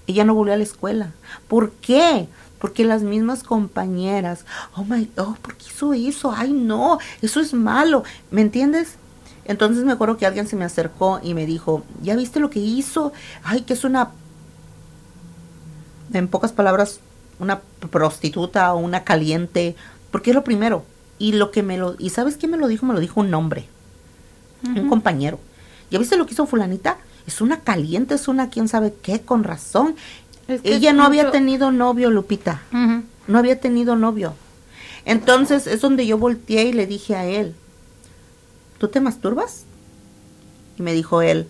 [0.05, 1.11] Ella no volvió a la escuela.
[1.47, 2.27] ¿Por qué?
[2.59, 6.31] Porque las mismas compañeras, oh my, oh, ¿por qué hizo eso?
[6.31, 8.03] Ay, no, eso es malo.
[8.29, 8.97] ¿Me entiendes?
[9.45, 12.59] Entonces me acuerdo que alguien se me acercó y me dijo, ¿ya viste lo que
[12.59, 13.11] hizo?
[13.43, 14.11] Ay, que es una,
[16.13, 16.99] en pocas palabras,
[17.39, 19.75] una prostituta o una caliente,
[20.11, 20.85] porque es lo primero.
[21.17, 22.85] Y lo que me lo, y ¿sabes quién me lo dijo?
[22.85, 23.65] Me lo dijo un hombre
[24.63, 25.39] un compañero.
[25.89, 26.97] ¿Ya viste lo que hizo fulanita?
[27.28, 29.95] Es una caliente, es una quién sabe qué, con razón.
[30.47, 32.61] Es que Ella no había tenido novio, Lupita.
[33.28, 34.34] No había tenido novio.
[35.05, 37.53] Entonces es donde yo volteé y le dije a él,
[38.78, 39.63] ¿tú te masturbas?
[40.78, 41.47] Y me dijo él,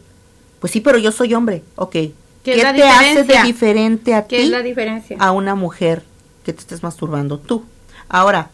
[0.59, 1.63] pues sí, pero yo soy hombre.
[1.75, 1.91] Ok.
[1.91, 2.13] ¿Qué,
[2.43, 5.17] te hace de diferente a ¿Qué ti es la diferencia?
[5.19, 6.03] a una mujer
[6.45, 7.65] que te estés masturbando tú?
[8.07, 8.51] Ahora,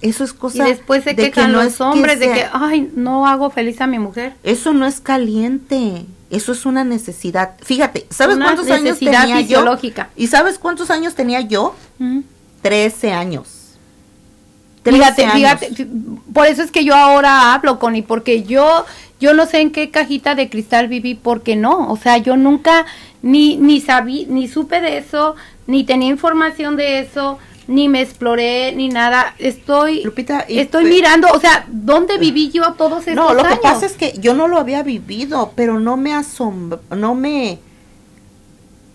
[0.00, 2.32] eso es Y cosa después se de que quejan no los es que hombres de
[2.32, 4.34] que, ay, no hago feliz a mi mujer.
[4.42, 7.52] eso no es caliente, eso es una necesidad.
[7.62, 10.10] Fíjate, ¿sabes Una cuántos años tenía fisiológica.
[10.16, 10.22] yo?
[10.22, 11.74] ¿Y sabes cuántos años tenía yo?
[11.98, 12.22] Ujú.
[12.62, 13.48] 13 años.
[14.82, 15.34] 13 Fíjate, años.
[15.60, 15.86] fíjate,
[16.32, 18.86] por eso es que yo ahora hablo, Connie, porque yo,
[19.20, 22.86] yo no sé en qué cajita de cristal viví, porque no, o sea, yo nunca
[23.22, 27.38] ni, ni sabí, ni supe de eso, ni tenía información de eso,
[27.70, 32.72] ni me exploré, ni nada, estoy, Lupita, y estoy mirando, o sea, ¿dónde viví yo
[32.72, 33.54] todos estos No, lo años?
[33.54, 37.60] que pasa es que yo no lo había vivido, pero no me asombra, no me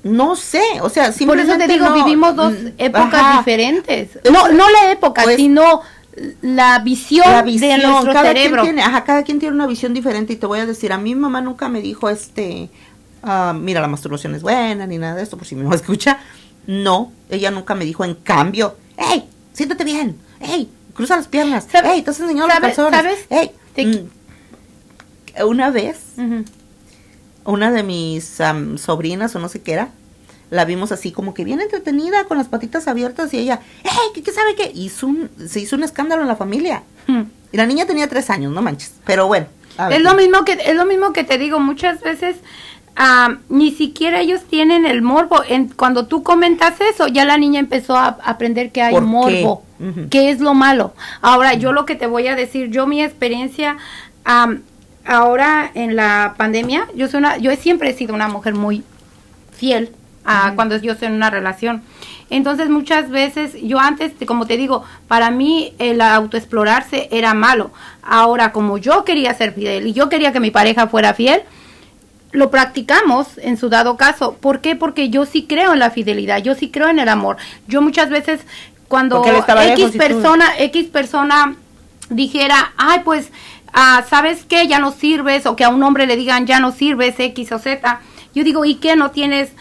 [0.03, 3.37] no sé, o sea, Por simplemente eso te digo, no- vivimos dos mm, épocas ajá.
[3.39, 4.19] diferentes.
[4.31, 5.81] No, no la época, pues, sino
[6.41, 8.61] la visión, la visión, de nuestro cada cerebro.
[8.61, 10.97] Quien tiene, ajá, cada quien tiene una visión diferente y te voy a decir, a
[10.97, 12.69] mi mamá nunca me dijo este,
[13.23, 16.19] ah, mira, la masturbación es buena ni nada de esto, por si mamá escucha.
[16.67, 21.89] No, ella nunca me dijo, en cambio, hey, siéntate bien, hey, cruza las piernas, ¿Sabe-
[21.93, 23.25] hey, enseñando los sabe- calzones, sabes?
[23.29, 23.51] hey.
[23.73, 24.09] Te- Mm,
[25.47, 25.97] Una vez,
[27.43, 29.89] una de mis am, sobrinas o no sé qué era,
[30.49, 34.23] la vimos así como que bien entretenida, con las patitas abiertas y ella, hey, ¿qué,
[34.23, 34.71] qué sabe qué?
[34.73, 36.83] Hizo un, se hizo un escándalo en la familia.
[37.09, 37.25] Ujú.
[37.51, 38.93] Y la niña tenía tres años, no manches.
[39.05, 39.47] Pero bueno.
[39.77, 42.37] a ver, Es lo mismo que es lo mismo que te digo muchas veces
[42.95, 45.41] ah, ni siquiera ellos tienen el morbo.
[45.47, 49.63] En, cuando tú comentas eso, ya la niña empezó a aprender que hay morbo,
[50.09, 50.93] que es lo malo.
[51.21, 53.77] Ahora, yo lo que te voy a decir, yo mi experiencia
[54.23, 54.61] am,
[55.05, 58.83] ahora en la pandemia, yo soy una, yo siempre he sido una mujer muy
[59.51, 59.91] fiel
[60.25, 61.83] a cuando yo estoy en una relación.
[62.29, 67.71] Entonces muchas veces, yo antes, como te digo, para mí el autoexplorarse era malo.
[68.01, 71.43] Ahora, como yo quería ser fiel y yo quería que mi pareja fuera fiel,
[72.35, 74.33] lo practicamos en su dado caso.
[74.33, 74.75] ¿Por qué?
[74.75, 77.37] Porque yo sí creo en la fidelidad, yo sí creo en el amor.
[77.67, 78.41] Yo muchas veces
[78.87, 81.55] cuando X persona, X persona
[82.09, 83.29] dijera, ay, pues,
[83.73, 84.67] ah, ¿sabes qué?
[84.67, 87.59] Ya no sirves, o que a un hombre le digan, ya no sirves, X o
[87.59, 88.01] Z.
[88.33, 88.95] Yo digo, ¿y qué?
[88.95, 89.51] ¿No tienes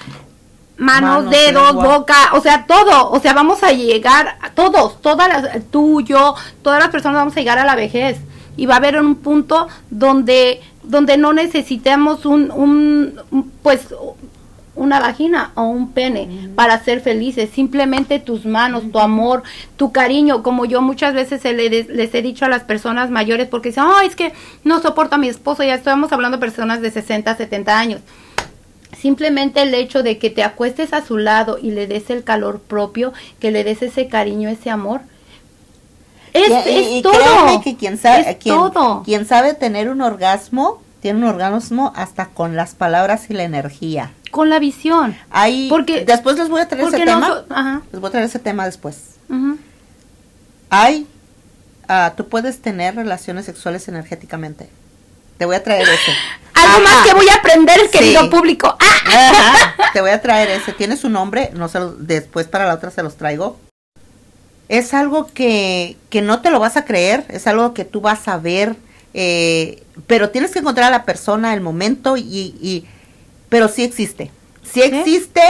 [0.77, 1.99] manos, Manos, dedos, lengua.
[1.99, 2.17] boca?
[2.33, 3.11] O sea, todo.
[3.11, 7.37] O sea, vamos a llegar, a todos, todas las, tú, yo, todas las personas vamos
[7.37, 8.19] a llegar a la vejez.
[8.57, 13.89] Y va a haber un punto donde, donde no necesitamos un, un, un, pues,
[14.77, 19.45] una vagina o un pene para ser felices, simplemente tus manos, tu amor,
[19.77, 23.47] tu cariño, como yo muchas veces se le- les he dicho a las personas mayores
[23.49, 24.33] porque dicen, ay, es que
[24.65, 28.01] no soporto a mi esposo, ya estamos hablando de personas de 60, 70 años.
[28.99, 32.61] Simplemente el hecho de que te acuestes a su lado y le des el calor
[32.61, 35.03] propio, que le des ese cariño, ese amor,
[36.35, 37.13] es, y- es y- y todo.
[37.15, 39.03] créeme que quien sabe, es quien, todo.
[39.05, 44.13] quien sabe tener un orgasmo tiene un orgasmo hasta con las palabras y la energía.
[44.31, 45.17] Con la visión.
[45.31, 47.29] Ahí, Porque- después les voy a traer ese porque tema.
[47.29, 47.83] noso- ajá.
[47.93, 48.97] Les voy a traer ese tema después.
[49.29, 49.59] Ujú.
[50.71, 51.07] Hay,
[51.89, 54.69] ah, tú puedes tener relaciones sexuales energéticamente.
[55.39, 56.13] Te voy a traer ese.
[56.55, 57.05] Algo más Ajá.
[57.05, 57.89] que voy a aprender, Sí.
[57.99, 58.77] querido público.
[58.81, 59.31] ¡Ah!
[59.31, 60.73] Ajá, te voy a traer ese.
[60.73, 63.59] Tiene su nombre, no se después para la otra se los traigo.
[64.69, 68.27] Es algo que, que no te lo vas a creer, es algo que tú vas
[68.29, 68.77] a ver,
[69.13, 72.23] eh, pero tienes que encontrar a la persona, el momento, y,
[72.61, 72.85] y
[73.49, 74.31] pero sí existe.
[74.63, 75.43] Sí existe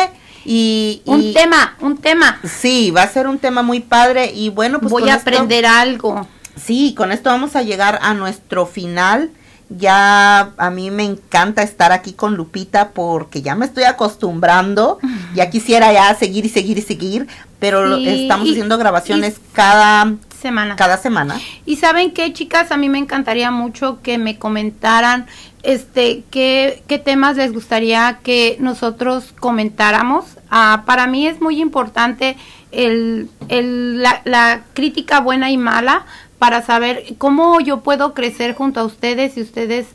[0.45, 2.41] y, Un tema, un tema.
[2.45, 5.65] Sí, va a ser un tema muy padre y bueno, pues voy a esto- aprender
[5.65, 6.27] algo.
[6.63, 9.31] Sí, con esto vamos a llegar a nuestro final.
[9.71, 14.99] Ya a mí me encanta estar aquí con Lupita porque ya me estoy acostumbrando.
[15.35, 17.27] Ya quisiera ya seguir y seguir y seguir,
[17.71, 20.77] pero Sí, estamos haciendo grabaciones cada Semana.
[20.77, 21.41] cada semana.
[21.65, 25.27] Y saben qué, chicas, a mí me encantaría mucho que me comentaran
[25.63, 30.27] este qué, qué temas les gustaría que nosotros comentáramos.
[30.51, 32.37] Ah, para mí es muy importante
[32.73, 36.05] el, el- la, la crítica buena y mala
[36.39, 39.87] para saber cómo yo puedo crecer junto a ustedes y ustedes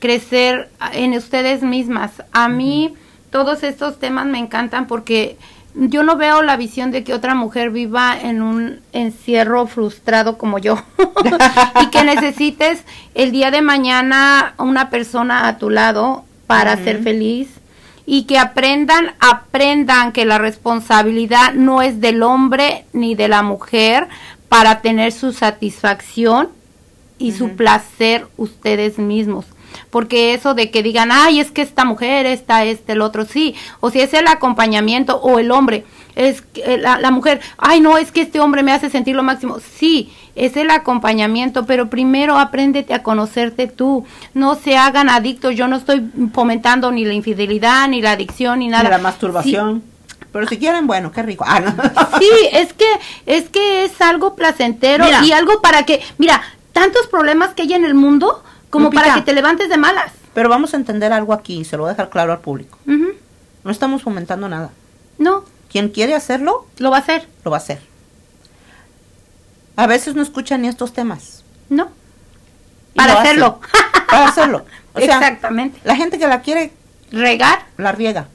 [0.00, 2.10] crecer en ustedes mismas.
[2.32, 2.92] A mí
[3.30, 5.38] todos estos temas me encantan porque
[5.74, 10.58] yo no veo la visión de que otra mujer viva en un encierro frustrado como
[10.58, 10.82] yo.
[11.80, 17.48] Y que necesites el día de mañana una persona a tu lado para ser feliz
[18.06, 24.08] y que aprendan, aprendan que la responsabilidad no es del hombre ni de la mujer
[24.48, 26.48] para tener su satisfacción
[27.18, 29.46] y su placer ustedes mismos.
[29.90, 33.54] Porque eso de que digan, ay, es que esta mujer, esta, este, el otro, sí.
[33.80, 35.84] O si es el acompañamiento o el hombre,
[36.16, 39.16] es que, eh, la, la mujer, ay, no, es que este hombre me hace sentir
[39.16, 39.58] lo máximo.
[39.78, 44.04] Sí, es el acompañamiento, pero primero apréndete a conocerte tú.
[44.32, 45.54] No se hagan adictos.
[45.54, 48.84] Yo no estoy fomentando ni la infidelidad, ni la adicción, ni nada.
[48.84, 49.82] Ni la masturbación.
[50.32, 51.44] Pero si quieren, bueno, qué rico.
[51.46, 51.72] Ah, no.
[52.18, 52.86] Sí, es que
[53.26, 55.24] es que es algo placentero Mira.
[55.24, 58.42] y algo para que, mira, tantos problemas que hay en el mundo
[58.74, 59.02] como Lupita.
[59.02, 60.12] para que te levantes de malas.
[60.34, 62.78] Pero vamos a entender algo aquí, y se lo voy a dejar claro al público.
[62.86, 64.70] No estamos fomentando nada.
[65.18, 67.26] No, Quien quiere hacerlo, lo va a hacer.
[67.44, 67.80] lo va a hacer.
[69.76, 71.44] A veces no escuchan ni estos temas.
[71.68, 71.88] No.
[72.94, 73.60] Para hacerlo.
[74.10, 74.64] Para hacerlo.
[74.92, 75.80] O sea, Exactamente.
[75.84, 76.72] la gente que la quiere,
[77.10, 78.28] Regar, la riega,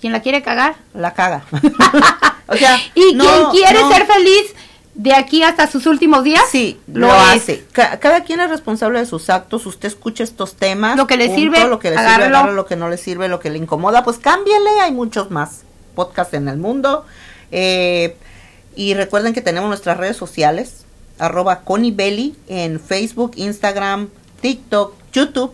[0.00, 0.76] quien la quiere cagar.
[0.92, 1.44] la caga.
[2.48, 3.90] o sea, Y no, quien quiere no.
[3.92, 4.54] ser feliz
[4.94, 7.64] de aquí hasta sus últimos días, Sí, lo, lo, hace.
[7.72, 9.66] Ca- cada quien es responsable de sus actos.
[9.66, 10.96] Usted escucha estos temas.
[10.96, 13.40] Lo que le punto, sirve, lo que le sirve, lo que no le sirve, lo
[13.40, 14.70] que le incomoda, pues cámbiale.
[14.82, 15.62] Hay muchos más
[15.94, 17.04] podcasts en el mundo.
[17.50, 18.16] Eh,
[18.76, 20.84] y recuerden que tenemos nuestras redes sociales,
[21.18, 24.08] arroba Connie Belly en Facebook, Instagram,
[24.40, 25.52] TikTok, YouTube.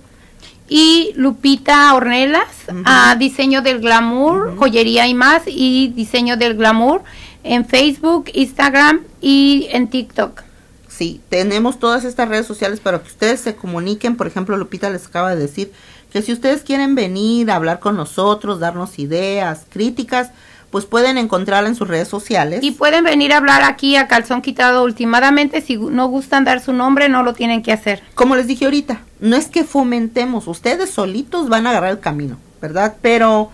[0.69, 2.47] Y Lupita Ornelas,
[2.85, 7.03] a diseño del glamour, joyería y más, y diseño del glamour
[7.45, 10.43] en Facebook, Instagram y en TikTok.
[10.89, 14.17] Sí, tenemos todas estas redes sociales para que ustedes se comuniquen.
[14.17, 15.73] Por ejemplo, Lupita les acaba de decir
[16.13, 20.31] que si ustedes quieren venir a hablar con nosotros, darnos ideas, críticas,
[20.71, 22.61] pues pueden encontrarla en sus redes sociales.
[22.63, 25.61] Y pueden venir a hablar aquí a calzón quitado últimamente.
[25.61, 28.03] Si no gustan dar su nombre, no lo tienen que hacer.
[28.15, 32.39] Como les dije ahorita, no es que fomentemos, ustedes solitos van a agarrar el camino,
[32.61, 32.97] ¿verdad?
[33.03, 33.51] Pero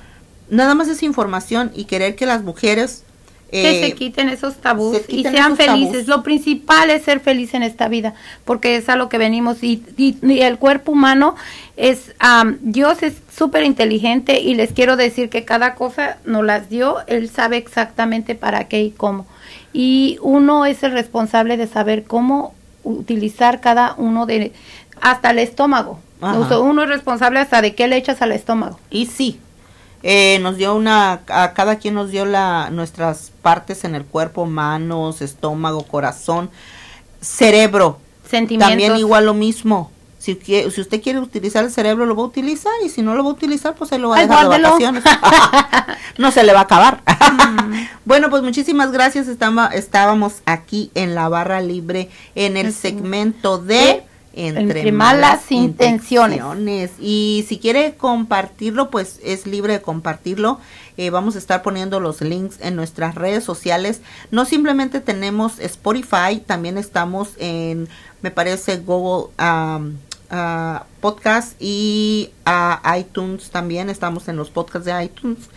[0.51, 3.05] nada más es información y querer que las mujeres...
[3.51, 5.93] que eh, se quiten esos tabús se y sean felices.
[5.93, 6.09] tabús.
[6.09, 9.63] Lo principal es ser feliz en esta vida, porque es a lo que venimos.
[9.63, 11.37] Y, y- y el cuerpo humano
[11.77, 16.69] es, am, Dios es súper inteligente y les quiero decir que cada cosa nos las
[16.69, 19.27] dio, Él sabe exactamente para qué y cómo.
[19.73, 24.53] Y uno es el responsable de saber cómo utilizar cada uno de,
[25.01, 26.01] hasta el estómago.
[26.21, 26.59] Ajá.
[26.61, 28.79] Uno es responsable hasta de qué le echas al estómago.
[28.91, 29.39] Y sí,
[30.03, 34.47] eh, nos dio una, a cada quien nos dio la, nuestras partes en el cuerpo,
[34.47, 36.51] manos, estómago, corazón,
[37.21, 37.99] cerebro.
[38.29, 38.69] Sentimientos.
[38.71, 39.91] También igual lo mismo.
[40.19, 42.73] Si, si usted quiere utilizar el cerebro, lo va a utilizar.
[42.85, 44.59] Y si no lo va a utilizar, pues se lo va a Ay, dejar de
[44.59, 45.05] vacaciones.
[46.19, 47.03] no se le va a acabar.
[48.05, 49.29] bueno, pues muchísimas gracias.
[49.29, 52.77] Estaba- estábamos aquí en la barra libre en el Ujú.
[52.81, 54.03] segmento de...
[54.37, 56.39] Entre malas intenciones.
[56.39, 56.91] intenciones.
[57.01, 60.61] Y si quiere compartirlo, pues es libre de compartirlo.
[60.99, 64.03] Eh, vamos a estar poniendo los links en nuestras redes sociales.
[64.31, 67.89] No simplemente tenemos Spotify, también estamos en,
[68.21, 69.95] me parece, Google um,
[70.31, 73.89] ah, Podcast y ah, iTunes también.
[73.89, 75.49] Estamos en los podcasts de iTunes.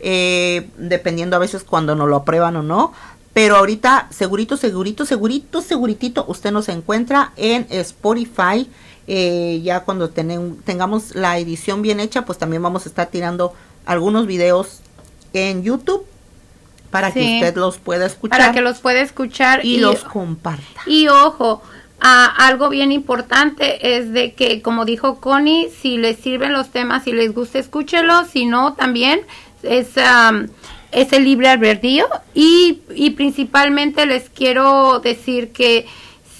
[0.00, 2.92] eh, dependiendo a veces cuando nos lo aprueban o no.
[3.36, 8.66] Pero ahorita, segurito, segurito, segurito, seguritito, usted nos encuentra en Spotify.
[9.06, 13.52] Eh, ya cuando tengamos la edición bien hecha, pues también vamos a estar tirando
[13.84, 14.80] algunos videos
[15.34, 16.06] en YouTube
[16.90, 18.38] para que usted los pueda escuchar.
[18.38, 20.80] Para que los pueda escuchar y, los comparta.
[20.86, 21.60] Y ojo,
[22.00, 27.12] algo bien importante es de que, como dijo Connie, si les sirven los temas, si
[27.12, 29.20] les gusta, escúchelos, si no, también
[29.62, 29.88] es
[30.96, 35.86] es el libre albedrío y, y principalmente les quiero decir que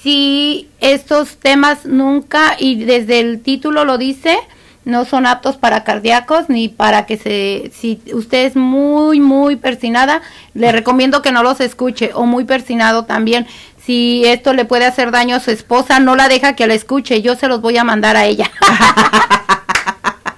[0.02, 4.38] si estos temas nunca, y desde el título lo dice,
[4.86, 10.22] no son aptos para cardíacos ni para que se, si usted es muy, muy persinada,
[10.54, 13.46] le recomiendo que no los escuche o muy persinado también.
[13.84, 17.20] Si esto le puede hacer daño a su esposa, no la deja que la escuche,
[17.20, 18.50] yo se los voy a mandar a ella.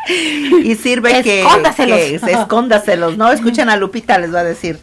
[0.09, 1.44] y sirve que,
[2.22, 3.30] que escóndaselos, ¿no?
[3.30, 4.78] Escuchen a Lupita, les va a decir.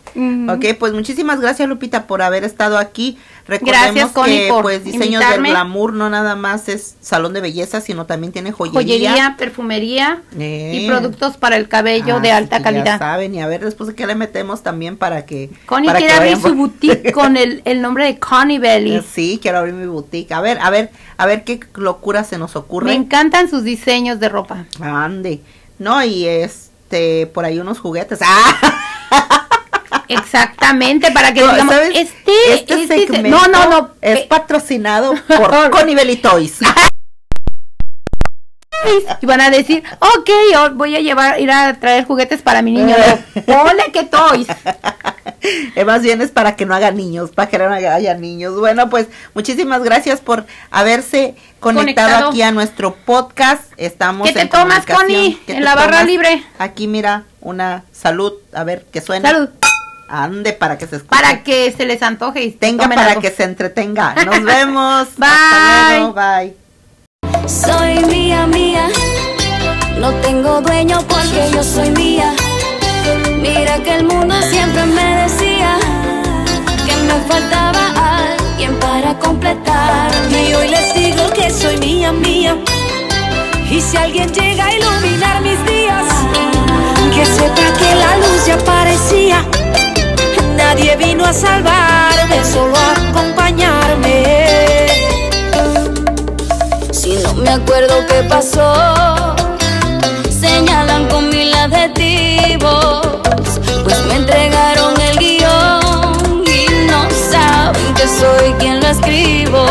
[0.49, 3.17] Ok, pues muchísimas gracias Lupita por haber estado aquí.
[3.47, 8.33] Recordemos que pues diseños del glamour no nada más es salón de belleza, sino también
[8.33, 8.81] tiene joyería.
[8.81, 10.85] Joyería, perfumería y eh.
[10.87, 12.85] productos para el cabello de alta calidad.
[12.85, 15.51] Ya saben, y a ver después de qué le metemos también para que...
[15.67, 19.03] Connie quiere abrir su boutique con el, el, nombre de Connie Belly.
[19.13, 20.31] Sí, quiero abrir mi boutique.
[20.31, 22.87] A ver, a ver, a ver qué locura se nos ocurre.
[22.87, 24.65] Me encantan sus diseños de ropa.
[24.79, 25.41] Ande.
[25.77, 28.19] No, y este, por ahí unos juguetes.
[28.25, 29.44] ¡Ah!
[30.07, 32.03] Exactamente, para que digamos, este,
[32.53, 36.59] este, este segmento no, no, no, es eh, patrocinado por Connie Toys.
[39.21, 40.29] y van a decir, ok,
[40.73, 42.95] voy a llevar, ir a traer juguetes para mi niño.
[43.45, 44.47] Ponle que toys.
[45.75, 48.55] Eh, más bien es para que no haga niños, para que no haya niños.
[48.57, 53.63] Bueno, pues muchísimas gracias por haberse conectado, aquí a nuestro podcast.
[53.77, 55.39] Estamos ¿Qué te tomas, Connie?
[55.47, 56.43] En la barra libre.
[56.57, 59.29] Aquí mira, una salud, a ver qué suena.
[59.29, 59.49] Salud.
[60.07, 61.09] Ande para que se escuche.
[61.09, 64.13] Para que se les antoje y tenga para que se entretenga.
[64.25, 65.07] Nos vemos.
[65.17, 66.11] bye.
[66.13, 66.55] bye.
[67.47, 68.87] Soy mía, mía.
[69.99, 72.33] No tengo dueño porque yo soy mía.
[73.41, 75.77] Mira que el mundo siempre me decía
[76.85, 80.11] que me faltaba alguien para completar.
[80.29, 82.55] Y hoy les digo que soy mía, mía.
[83.69, 86.05] Y si alguien llega a iluminar mis días,
[87.13, 89.45] que sepa que la luz ya parecía
[90.55, 94.87] Nadie vino a salvarme, solo a acompañarme.
[96.91, 99.35] Si no me acuerdo qué pasó,
[100.29, 103.05] señalan con mil adjetivos,
[103.83, 107.01] pues me entregaron el guion y no
[107.31, 109.65] saben que soy quien lo escribo.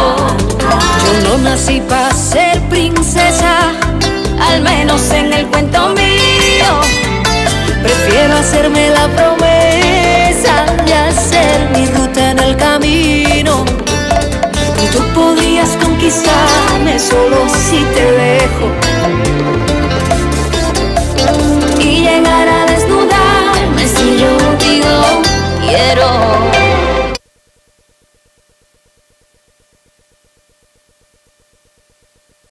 [1.05, 3.73] Yo no nací para ser princesa,
[4.51, 6.71] al menos en el cuento mío.
[7.83, 9.54] Prefiero hacerme la promesa
[16.05, 18.67] quizá me solo si te dejo.
[21.81, 25.23] Y llegar a desnudarme si yo digo
[25.67, 26.54] quiero.